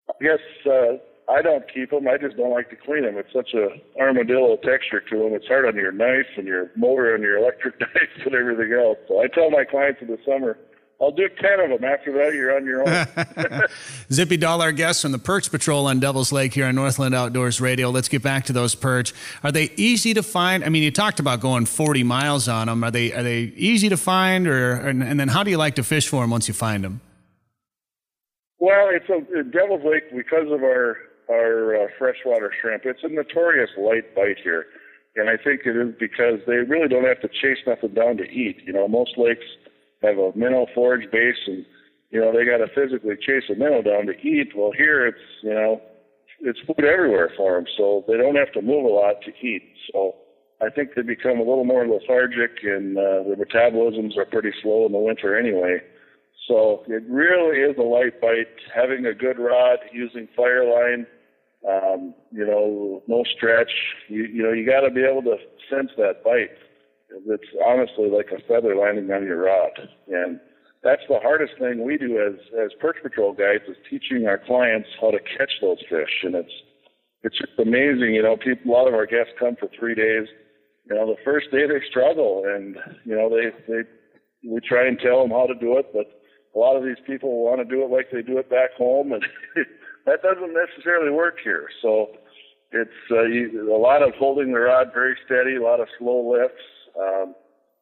I 0.10 0.24
guess 0.24 0.40
uh, 0.66 0.98
I 1.32 1.42
don't 1.42 1.64
keep 1.74 1.92
them. 1.92 2.08
I 2.08 2.18
just 2.18 2.36
don't 2.36 2.52
like 2.52 2.70
to 2.72 2.76
clean 2.76 3.04
them. 3.04 3.18
It's 3.18 3.32
such 3.34 3.54
a 3.54 3.70
armadillo 4.00 4.58
texture 4.58 5.00
to 5.00 5.18
them. 5.18 5.34
It's 5.34 5.48
hard 5.48 5.66
on 5.66 5.76
your 5.76 5.94
knife 5.94 6.28
and 6.38 6.46
your 6.46 6.72
motor 6.76 7.16
and 7.16 7.24
your 7.24 7.38
electric 7.38 7.80
knife 7.80 8.26
and 8.26 8.36
everything 8.36 8.74
else. 8.74 8.98
So 9.08 9.22
I 9.22 9.28
tell 9.28 9.50
my 9.50 9.64
clients 9.64 10.02
in 10.02 10.08
the 10.08 10.20
summer 10.26 10.58
I'll 11.02 11.12
do 11.12 11.28
10 11.28 11.60
of 11.60 11.70
them. 11.70 11.84
After 11.84 12.12
that, 12.12 12.36
you're 12.36 12.56
on 12.56 12.64
your 12.64 12.88
own. 12.88 13.64
Zippy 14.14 14.38
Dahl, 14.38 14.62
our 14.62 14.72
guest 14.72 15.02
from 15.02 15.12
the 15.12 15.18
Perch 15.18 15.50
Patrol 15.50 15.88
on 15.88 16.00
Devil's 16.00 16.32
Lake 16.32 16.54
here 16.54 16.68
on 16.68 16.76
Northland 16.76 17.16
Outdoors 17.16 17.60
Radio. 17.60 17.90
Let's 17.90 18.08
get 18.08 18.22
back 18.22 18.46
to 18.46 18.54
those 18.54 18.76
perch. 18.76 19.12
Are 19.44 19.52
they 19.52 19.72
easy 19.78 20.14
to 20.14 20.22
find? 20.22 20.64
I 20.64 20.70
mean, 20.70 20.84
you 20.84 20.92
talked 20.92 21.20
about 21.20 21.40
going 21.40 21.66
40 21.66 22.04
miles 22.04 22.48
on 22.48 22.68
them. 22.68 22.84
Are 22.84 22.92
they 22.92 23.12
are 23.14 23.24
they 23.24 23.52
easy 23.56 23.90
to 23.90 23.98
find, 23.98 24.46
or 24.46 24.74
and, 24.74 25.02
and 25.02 25.20
then 25.20 25.28
how 25.28 25.42
do 25.42 25.50
you 25.50 25.58
like 25.58 25.74
to 25.76 25.84
fish 25.84 26.08
for 26.08 26.22
them 26.22 26.30
once 26.30 26.48
you 26.48 26.54
find 26.54 26.84
them? 26.84 27.02
Well, 28.60 28.90
it's 28.92 29.10
a 29.10 29.44
Devil's 29.44 29.84
Lake 29.84 30.16
because 30.16 30.52
of 30.52 30.62
our 30.62 30.98
our 31.32 31.84
uh, 31.84 31.88
freshwater 31.98 32.54
shrimp. 32.62 32.86
It's 32.86 33.04
a 33.04 33.10
notorious 33.10 33.72
light 33.76 34.14
bite 34.14 34.38
here, 34.44 34.68
and 35.16 35.32
I 35.32 35.38
think 35.38 35.62
it 35.66 35.76
is 35.76 35.96
because 36.00 36.42
they 36.46 36.58
really 36.58 36.88
don't 36.88 37.06
have 37.06 37.22
to 37.22 37.28
chase 37.28 37.58
nothing 37.66 37.96
down 37.96 38.18
to 38.18 38.24
eat. 38.24 38.62
You 38.68 38.74
know, 38.74 38.88
most 38.88 39.18
lakes 39.18 39.46
have 40.02 40.18
a 40.18 40.32
minnow 40.36 40.66
forage 40.74 41.10
base 41.12 41.38
and 41.48 41.66
you 42.10 42.20
know 42.20 42.32
they 42.32 42.46
got 42.46 42.58
to 42.58 42.68
physically 42.74 43.16
chase 43.16 43.44
a 43.50 43.56
minnow 43.56 43.82
down 43.82 44.06
to 44.08 44.14
eat. 44.22 44.52
Well, 44.56 44.72
here 44.76 45.08
it's 45.08 45.26
you 45.44 45.54
know 45.54 45.82
it's 46.42 46.60
food 46.66 46.86
everywhere 46.86 47.32
for 47.38 47.56
them, 47.56 47.66
so 47.78 48.04
they 48.08 48.18
don't 48.18 48.36
have 48.36 48.52
to 48.54 48.62
move 48.62 48.86
a 48.86 48.94
lot 48.94 49.22
to 49.26 49.32
eat. 49.46 49.64
So 49.92 50.16
I 50.62 50.70
think 50.70 50.92
they 50.96 51.02
become 51.02 51.38
a 51.38 51.44
little 51.44 51.66
more 51.66 51.88
lethargic 51.88 52.64
and 52.64 52.98
uh, 52.98 53.24
their 53.26 53.36
metabolisms 53.36 54.18
are 54.18 54.26
pretty 54.26 54.52
slow 54.62 54.86
in 54.86 54.92
the 54.92 55.00
winter 55.00 55.38
anyway. 55.38 55.80
So 56.48 56.84
it 56.88 57.04
really 57.08 57.60
is 57.60 57.78
a 57.78 57.84
light 57.84 58.20
bite. 58.20 58.48
Having 58.74 59.06
a 59.06 59.14
good 59.14 59.40
rod, 59.40 59.80
using 59.92 60.28
Fireline, 60.38 61.06
um, 61.68 62.14
you 62.32 62.46
know, 62.46 63.04
no 63.08 63.24
stretch. 63.36 63.72
You, 64.08 64.24
you 64.24 64.44
know, 64.44 64.52
you 64.52 64.66
got 64.66 64.82
to 64.82 64.92
be 64.92 65.02
able 65.02 65.22
to 65.24 65.38
sense 65.70 65.92
that 65.98 66.24
bite. 66.24 66.58
It's 67.28 67.52
honestly 67.66 68.10
like 68.10 68.32
a 68.32 68.42
feather 68.48 68.76
landing 68.76 69.12
on 69.12 69.24
your 69.24 69.44
rod, 69.44 69.72
and 70.08 70.40
that's 70.84 71.02
the 71.10 71.20
hardest 71.22 71.54
thing 71.60 71.84
we 71.84 71.98
do 71.98 72.18
as 72.20 72.40
as 72.64 72.72
perch 72.80 72.98
patrol 73.04 73.34
guides 73.34 73.64
is 73.68 73.78
teaching 73.90 74.28
our 74.28 74.38
clients 74.38 74.90
how 75.00 75.12
to 75.12 75.20
catch 75.20 75.52
those 75.62 75.80
fish, 75.90 76.24
and 76.24 76.36
it's 76.36 76.54
it's 77.24 77.38
just 77.38 77.60
amazing. 77.60 78.16
You 78.16 78.24
know, 78.24 78.38
people, 78.38 78.72
a 78.72 78.74
lot 78.74 78.88
of 78.88 78.94
our 78.94 79.06
guests 79.06 79.34
come 79.40 79.56
for 79.60 79.70
three 79.78 79.96
days. 79.96 80.28
You 80.90 80.96
know, 80.96 81.06
the 81.06 81.22
first 81.24 81.52
day 81.52 81.68
they 81.68 81.84
struggle, 81.90 82.44
and 82.46 82.78
you 83.06 83.16
know 83.16 83.30
they 83.30 83.52
they 83.68 83.82
we 84.48 84.60
try 84.62 84.88
and 84.88 84.98
tell 85.00 85.22
them 85.22 85.32
how 85.32 85.46
to 85.46 85.56
do 85.56 85.78
it, 85.78 85.92
but 85.94 86.08
a 86.56 86.60
lot 86.60 86.76
of 86.76 86.84
these 86.84 87.00
people 87.06 87.44
want 87.44 87.60
to 87.60 87.66
do 87.66 87.84
it 87.84 87.92
like 87.92 88.08
they 88.12 88.22
do 88.22 88.38
it 88.40 88.50
back 88.50 88.74
home, 88.78 89.12
and 89.12 89.24
that 90.06 90.24
doesn't 90.24 90.54
necessarily 90.54 91.12
work 91.12 91.38
here. 91.44 91.68
So 91.82 92.08
it's 92.72 93.00
uh, 93.12 93.24
you, 93.24 93.74
a 93.74 93.78
lot 93.78 94.02
of 94.02 94.14
holding 94.18 94.52
the 94.52 94.60
rod 94.60 94.88
very 94.94 95.16
steady, 95.26 95.56
a 95.56 95.62
lot 95.62 95.80
of 95.80 95.88
slow 96.00 96.34
lifts. 96.34 96.64
Um, 97.00 97.36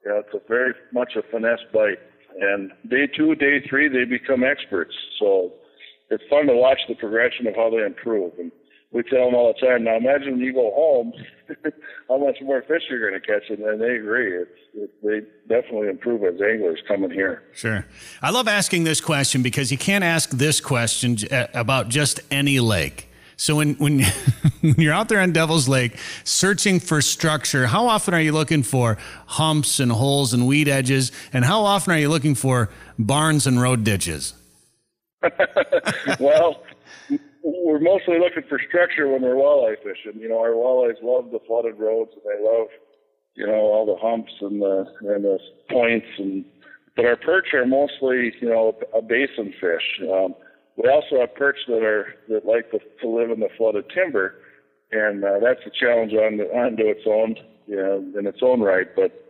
know, 0.09 0.19
it's 0.25 0.33
a 0.33 0.47
very 0.47 0.73
much 0.91 1.13
a 1.15 1.21
finesse 1.31 1.59
bite. 1.73 1.99
And 2.39 2.71
day 2.89 3.07
two, 3.07 3.35
day 3.35 3.61
three, 3.69 3.87
they 3.87 4.05
become 4.05 4.43
experts. 4.43 4.93
So 5.19 5.53
it's 6.09 6.23
fun 6.29 6.47
to 6.47 6.55
watch 6.55 6.79
the 6.87 6.95
progression 6.95 7.47
of 7.47 7.55
how 7.55 7.69
they 7.69 7.83
improve. 7.83 8.33
And 8.39 8.51
we 8.91 9.03
tell 9.03 9.25
them 9.25 9.35
all 9.35 9.53
the 9.53 9.65
time. 9.65 9.83
Now 9.83 9.97
imagine 9.97 10.33
when 10.33 10.39
you 10.39 10.53
go 10.53 10.71
home, 10.73 11.13
how 12.09 12.17
much 12.17 12.37
more 12.41 12.61
fish 12.63 12.83
you're 12.89 13.07
going 13.07 13.19
to 13.19 13.25
catch, 13.25 13.49
and, 13.49 13.59
they 13.79 13.95
agree. 13.95 14.35
It's 14.35 14.51
it, 14.73 14.91
they 15.03 15.53
definitely 15.53 15.89
improve 15.89 16.23
as 16.23 16.41
anglers 16.41 16.79
coming 16.87 17.11
here. 17.11 17.43
Sure, 17.53 17.85
I 18.21 18.31
love 18.31 18.47
asking 18.47 18.85
this 18.85 18.99
question 18.99 19.43
because 19.43 19.71
you 19.71 19.77
can't 19.77 20.03
ask 20.03 20.31
this 20.31 20.59
question 20.59 21.17
about 21.53 21.89
just 21.89 22.19
any 22.31 22.59
lake. 22.59 23.08
So 23.39 23.55
when 23.55 23.75
when, 23.75 24.01
when 24.61 24.75
you're 24.75 24.93
out 24.93 25.07
there 25.07 25.21
on 25.21 25.31
Devil's 25.31 25.69
Lake 25.69 25.97
searching 26.25 26.81
for 26.81 27.01
structure, 27.01 27.67
how 27.67 27.87
often 27.87 28.13
are 28.13 28.19
you 28.19 28.33
looking 28.33 28.63
for 28.63 28.97
humps 29.27 29.79
and 29.79 29.93
holes 29.93 30.33
and 30.33 30.45
weed 30.45 30.67
edges, 30.67 31.13
and 31.31 31.45
how 31.45 31.61
often 31.61 31.93
are 31.93 31.97
you 31.97 32.09
looking 32.09 32.35
for 32.35 32.69
barns 32.99 33.47
and 33.47 33.61
road 33.61 33.85
ditches? 33.85 34.33
well, 36.19 36.63
we're 37.41 37.79
mostly 37.79 38.19
looking 38.19 38.43
for 38.49 38.59
structure 38.67 39.07
when 39.07 39.21
we're 39.21 39.35
walleye 39.35 39.77
fishing. 39.77 40.19
You 40.19 40.27
know, 40.27 40.39
our 40.39 40.51
walleyes 40.51 41.01
love 41.01 41.31
the 41.31 41.39
flooded 41.47 41.79
roads 41.79 42.11
and 42.11 42.21
they 42.25 42.43
love, 42.45 42.67
you 43.35 43.47
know, 43.47 43.53
all 43.53 43.85
the 43.85 43.95
humps 43.95 44.33
and 44.41 44.61
the 44.61 44.85
and 45.01 45.23
the 45.23 45.39
points 45.69 46.07
and. 46.17 46.43
But 46.97 47.05
our 47.05 47.15
perch 47.15 47.53
are 47.53 47.65
mostly, 47.65 48.33
you 48.41 48.49
know, 48.49 48.77
a 48.93 49.01
basin 49.01 49.53
fish. 49.61 50.01
Um, 50.11 50.35
we 50.77 50.89
also 50.89 51.19
have 51.19 51.35
perch 51.35 51.57
that 51.67 51.83
are 51.83 52.13
that 52.29 52.45
like 52.45 52.71
to, 52.71 52.79
to 53.01 53.07
live 53.07 53.31
in 53.31 53.39
the 53.39 53.49
flooded 53.57 53.85
timber, 53.93 54.35
and 54.91 55.23
uh, 55.23 55.39
that's 55.41 55.61
a 55.65 55.69
challenge 55.69 56.13
on 56.13 56.39
its 56.79 57.01
own, 57.05 57.35
you 57.67 57.75
know, 57.75 58.19
in 58.19 58.25
its 58.25 58.39
own 58.41 58.61
right. 58.61 58.87
But 58.95 59.29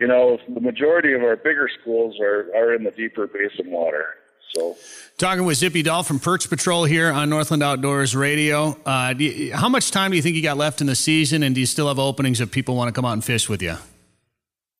you 0.00 0.06
know, 0.06 0.38
the 0.52 0.60
majority 0.60 1.12
of 1.12 1.22
our 1.22 1.36
bigger 1.36 1.68
schools 1.80 2.18
are 2.20 2.48
are 2.56 2.74
in 2.74 2.84
the 2.84 2.90
deeper 2.90 3.26
basin 3.26 3.70
water. 3.70 4.06
So, 4.54 4.76
talking 5.18 5.44
with 5.44 5.58
Zippy 5.58 5.82
Dahl 5.82 6.02
from 6.02 6.20
Perch 6.20 6.48
Patrol 6.48 6.84
here 6.84 7.12
on 7.12 7.28
Northland 7.28 7.62
Outdoors 7.62 8.16
Radio. 8.16 8.78
Uh, 8.86 9.12
you, 9.16 9.52
how 9.52 9.68
much 9.68 9.90
time 9.90 10.10
do 10.10 10.16
you 10.16 10.22
think 10.22 10.36
you 10.36 10.42
got 10.42 10.56
left 10.56 10.80
in 10.80 10.86
the 10.86 10.94
season, 10.94 11.42
and 11.42 11.54
do 11.54 11.60
you 11.60 11.66
still 11.66 11.88
have 11.88 11.98
openings 11.98 12.40
if 12.40 12.50
people 12.50 12.74
want 12.74 12.88
to 12.88 12.92
come 12.92 13.04
out 13.04 13.12
and 13.12 13.24
fish 13.24 13.48
with 13.48 13.60
you? 13.60 13.76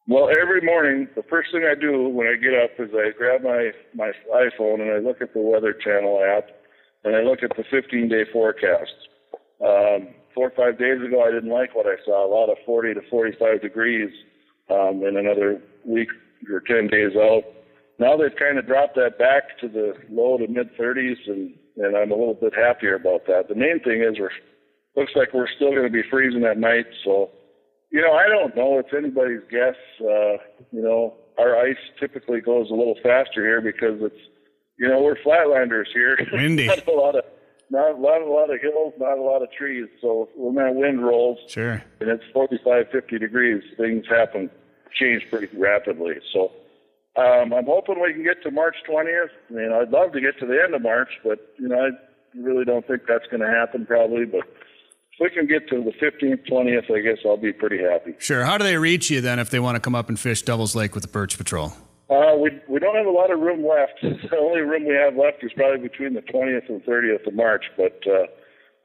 Well, 0.09 0.31
every 0.31 0.62
morning, 0.62 1.07
the 1.14 1.23
first 1.23 1.53
thing 1.53 1.68
I 1.71 1.79
do 1.79 2.09
when 2.09 2.27
I 2.27 2.37
get 2.37 2.55
up 2.55 2.71
is 2.79 2.90
I 2.94 3.16
grab 3.16 3.42
my 3.42 3.71
my 3.94 4.11
iPhone 4.35 4.81
and 4.81 4.90
I 4.90 4.99
look 4.99 5.21
at 5.21 5.35
the 5.35 5.40
Weather 5.40 5.73
Channel 5.73 6.21
app, 6.37 6.49
and 7.05 7.14
I 7.14 7.21
look 7.21 7.40
at 7.42 7.57
the 7.57 7.64
15-day 7.64 8.33
forecast. 8.33 8.97
Um, 9.61 10.14
four 10.35 10.49
or 10.49 10.55
five 10.57 10.79
days 10.79 11.03
ago, 11.05 11.23
I 11.23 11.31
didn't 11.31 11.51
like 11.51 11.75
what 11.75 11.87
I 11.87 11.97
saw. 12.05 12.27
A 12.27 12.31
lot 12.31 12.51
of 12.51 12.57
40 12.64 12.94
to 12.94 13.01
45 13.11 13.61
degrees 13.61 14.11
um, 14.71 15.03
in 15.07 15.16
another 15.18 15.61
week 15.85 16.09
or 16.51 16.61
10 16.61 16.87
days 16.88 17.12
out 17.16 17.42
now 17.99 18.16
they've 18.16 18.35
kind 18.38 18.59
of 18.59 18.66
dropped 18.66 18.94
that 18.94 19.18
back 19.18 19.59
to 19.61 19.68
the 19.68 19.94
low 20.09 20.38
to 20.38 20.47
mid 20.47 20.77
30s, 20.77 21.18
and 21.27 21.55
and 21.77 21.97
I'm 21.97 22.11
a 22.11 22.16
little 22.16 22.35
bit 22.35 22.55
happier 22.55 22.94
about 22.94 23.27
that. 23.27 23.49
The 23.49 23.55
main 23.55 23.81
thing 23.83 24.03
is 24.03 24.18
we're 24.18 24.31
looks 24.97 25.12
like 25.14 25.35
we're 25.35 25.51
still 25.57 25.71
going 25.71 25.85
to 25.85 25.90
be 25.92 26.03
freezing 26.11 26.44
at 26.44 26.59
night, 26.59 26.87
so 27.05 27.31
you 27.90 28.01
know 28.01 28.12
I 28.12 28.27
don't 28.29 28.57
know. 28.57 28.79
It's 28.79 28.90
anybody's 28.96 29.42
guess. 29.51 29.77
Uh, 30.01 30.38
you 30.72 30.83
know 30.83 31.14
our 31.38 31.57
ice 31.57 31.77
typically 31.98 32.40
goes 32.40 32.70
a 32.70 32.74
little 32.74 32.96
faster 33.03 33.44
here 33.44 33.61
because 33.61 34.01
it's 34.03 34.20
you 34.79 34.88
know 34.88 35.01
we're 35.01 35.16
flatlanders 35.16 35.87
here. 35.92 36.18
Windy. 36.33 36.66
not 36.66 36.87
a 36.87 36.92
lot 36.92 37.16
of 37.16 37.24
not 37.70 37.94
a 37.94 37.96
lot, 37.96 38.22
a 38.22 38.24
lot 38.24 38.51
of 38.53 38.61
hills, 38.61 38.94
not 38.98 39.18
a 39.18 39.22
lot 39.22 39.42
of 39.42 39.53
trees. 39.53 39.87
So 40.01 40.29
when 40.35 40.55
that 40.55 40.74
wind 40.74 41.05
rolls, 41.05 41.38
sure, 41.48 41.83
and 42.01 42.09
it's 42.09 42.24
45, 42.33 42.87
50 42.90 43.18
degrees, 43.18 43.62
things 43.77 44.05
happen, 44.09 44.51
change 44.98 45.24
pretty 45.31 45.55
rapidly. 45.57 46.14
So 46.33 46.53
um, 47.16 47.53
I'm 47.53 47.66
hoping 47.66 48.01
we 48.01 48.12
can 48.12 48.22
get 48.22 48.42
to 48.44 48.51
March 48.51 48.77
20th. 48.88 49.29
I 49.51 49.53
mean, 49.53 49.72
I'd 49.72 49.90
love 49.90 50.12
to 50.12 50.20
get 50.20 50.38
to 50.40 50.46
the 50.46 50.59
end 50.62 50.74
of 50.74 50.83
March, 50.83 51.11
but 51.24 51.38
you 51.59 51.68
know, 51.68 51.77
I 51.77 51.90
really 52.38 52.64
don't 52.64 52.87
think 52.87 53.03
that's 53.09 53.27
going 53.31 53.40
to 53.40 53.51
happen 53.51 53.87
probably. 53.87 54.24
But 54.24 54.42
we 55.20 55.31
can 55.31 55.46
get 55.46 55.68
to 55.68 55.83
the 55.83 55.92
15th, 55.92 56.48
20th, 56.48 56.94
I 56.94 57.00
guess 57.00 57.18
I'll 57.24 57.37
be 57.37 57.52
pretty 57.52 57.78
happy. 57.78 58.14
Sure. 58.18 58.44
How 58.44 58.59
do 58.59 58.64
they 58.64 58.76
reach 58.76 59.11
you 59.11 59.20
then 59.20 59.38
if 59.38 59.50
they 59.50 59.61
want 59.61 59.76
to 59.76 59.81
come 59.81 59.94
up 59.94 60.09
and 60.09 60.18
fish 60.18 60.42
Devil's 60.42 60.74
Lake 60.74 60.94
with 60.94 61.02
the 61.02 61.09
Perch 61.09 61.37
Patrol? 61.37 61.72
Uh, 62.11 62.37
we 62.40 62.50
we 62.68 62.78
don't 62.78 62.96
have 62.96 63.07
a 63.07 63.11
lot 63.11 63.31
of 63.31 63.38
room 63.40 63.66
left. 63.66 63.92
the 64.02 64.38
only 64.38 64.61
room 64.61 64.87
we 64.87 64.94
have 64.94 65.14
left 65.16 65.44
is 65.44 65.52
probably 65.52 65.87
between 65.87 66.14
the 66.14 66.22
20th 66.22 66.68
and 66.68 66.83
30th 66.85 67.26
of 67.26 67.35
March. 67.35 67.66
But 67.76 68.00
uh, 68.07 68.26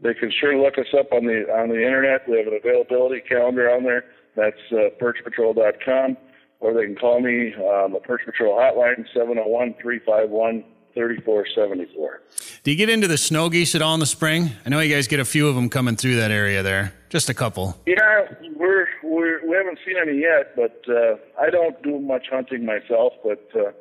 they 0.01 0.13
can 0.13 0.29
sure 0.41 0.57
look 0.61 0.77
us 0.77 0.93
up 0.97 1.13
on 1.13 1.25
the 1.25 1.45
on 1.49 1.69
the 1.69 1.75
internet. 1.79 2.27
We 2.27 2.37
have 2.37 2.47
an 2.47 2.59
availability 2.61 3.21
calendar 3.21 3.71
on 3.71 3.83
there. 3.83 4.03
That's 4.35 4.59
uh, 4.71 4.89
perchpatrol.com 4.99 6.17
or 6.63 6.73
they 6.73 6.85
can 6.85 6.95
call 6.95 7.19
me 7.19 7.53
um, 7.55 7.91
the 7.91 7.99
Perch 7.99 8.21
Patrol 8.25 8.55
hotline, 8.55 9.05
701 9.13 9.75
351 9.81 10.63
3474. 10.93 12.21
Do 12.63 12.71
you 12.71 12.77
get 12.77 12.89
into 12.89 13.07
the 13.07 13.17
snow 13.17 13.49
geese 13.49 13.75
at 13.75 13.81
all 13.81 13.93
in 13.93 13.99
the 13.99 14.05
spring? 14.05 14.51
I 14.65 14.69
know 14.69 14.79
you 14.79 14.93
guys 14.93 15.07
get 15.07 15.19
a 15.19 15.25
few 15.25 15.47
of 15.47 15.55
them 15.55 15.69
coming 15.69 15.95
through 15.95 16.15
that 16.17 16.31
area 16.31 16.63
there. 16.63 16.93
Just 17.09 17.29
a 17.29 17.33
couple. 17.33 17.77
Yeah, 17.85 18.27
we're, 18.55 18.87
we're 19.03 19.47
we 19.47 19.55
haven't 19.55 19.79
seen 19.85 19.95
any 20.01 20.19
yet, 20.19 20.55
but 20.55 20.83
uh, 20.89 21.15
I 21.39 21.49
don't 21.49 21.81
do 21.83 21.99
much 21.99 22.27
hunting 22.31 22.65
myself. 22.65 23.13
But 23.23 23.47
uh, 23.55 23.71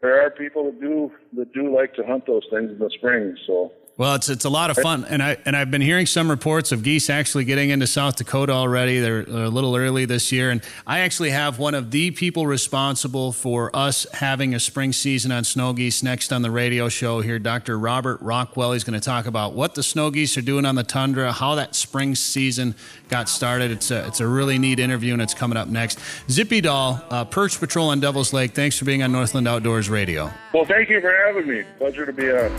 there 0.00 0.24
are 0.24 0.30
people 0.30 0.64
that 0.66 0.80
do 0.80 1.12
that 1.36 1.52
do 1.52 1.74
like 1.74 1.94
to 1.94 2.04
hunt 2.04 2.26
those 2.26 2.44
things 2.50 2.70
in 2.70 2.78
the 2.78 2.90
spring. 2.90 3.36
So 3.46 3.72
well, 3.98 4.14
it's 4.14 4.28
it's 4.28 4.44
a 4.44 4.48
lot 4.48 4.70
of 4.70 4.76
fun, 4.76 5.04
and 5.06 5.20
I 5.20 5.38
and 5.44 5.56
I've 5.56 5.72
been 5.72 5.80
hearing 5.80 6.06
some 6.06 6.30
reports 6.30 6.70
of 6.70 6.84
geese 6.84 7.10
actually 7.10 7.44
getting 7.44 7.70
into 7.70 7.88
South 7.88 8.14
Dakota 8.14 8.52
already. 8.52 9.00
They're, 9.00 9.24
they're, 9.24 9.44
a 9.46 9.48
little 9.48 9.74
early 9.74 10.04
this 10.04 10.30
year, 10.30 10.50
and 10.50 10.62
I 10.86 11.00
actually 11.00 11.30
have 11.30 11.58
one 11.58 11.74
of 11.74 11.90
the 11.90 12.12
people 12.12 12.46
responsible 12.46 13.32
for 13.32 13.74
us 13.74 14.06
having 14.12 14.54
a 14.54 14.60
spring 14.60 14.92
season 14.92 15.32
on 15.32 15.42
snow 15.42 15.72
geese 15.72 16.04
next 16.04 16.32
on 16.32 16.42
the 16.42 16.50
radio 16.52 16.88
show 16.88 17.22
here, 17.22 17.40
Dr. 17.40 17.76
Robert 17.76 18.20
Rockwell. 18.20 18.72
He's 18.72 18.84
going 18.84 18.98
to 18.98 19.04
talk 19.04 19.26
about 19.26 19.54
what 19.54 19.74
the 19.74 19.82
snow 19.82 20.12
geese 20.12 20.38
are 20.38 20.42
doing 20.42 20.64
on 20.64 20.76
the 20.76 20.84
tundra, 20.84 21.32
how 21.32 21.56
that 21.56 21.74
spring 21.74 22.14
season 22.14 22.76
got 23.08 23.28
started. 23.28 23.72
It's 23.72 23.90
a 23.90 24.06
it's 24.06 24.20
a 24.20 24.28
really 24.28 24.60
neat 24.60 24.78
interview, 24.78 25.12
and 25.12 25.20
it's 25.20 25.34
coming 25.34 25.58
up 25.58 25.66
next. 25.66 25.98
Zippy 26.30 26.60
Dahl, 26.60 27.02
uh, 27.10 27.24
Perch 27.24 27.58
Patrol 27.58 27.88
on 27.88 27.98
Devil's 27.98 28.32
Lake. 28.32 28.52
Thanks 28.52 28.78
for 28.78 28.84
being 28.84 29.02
on 29.02 29.10
Northland 29.10 29.48
Outdoors 29.48 29.90
Radio. 29.90 30.30
Well, 30.54 30.66
thank 30.66 30.88
you 30.88 31.00
for 31.00 31.12
having 31.26 31.48
me. 31.48 31.64
Pleasure 31.78 32.06
to 32.06 32.12
be 32.12 32.30
on. 32.30 32.52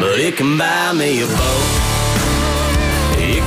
But 0.00 0.18
it 0.18 0.36
can 0.36 0.58
buy 0.58 0.71
me 0.94 1.22
a 1.22 1.26
boat. 1.26 1.78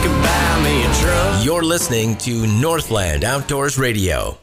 Can 0.06 0.22
buy 0.22 0.64
me 0.64 0.84
a 0.86 0.94
truck. 1.02 1.44
You're 1.44 1.64
listening 1.64 2.16
to 2.18 2.46
Northland 2.46 3.24
Outdoors 3.24 3.80
Radio. 3.80 4.38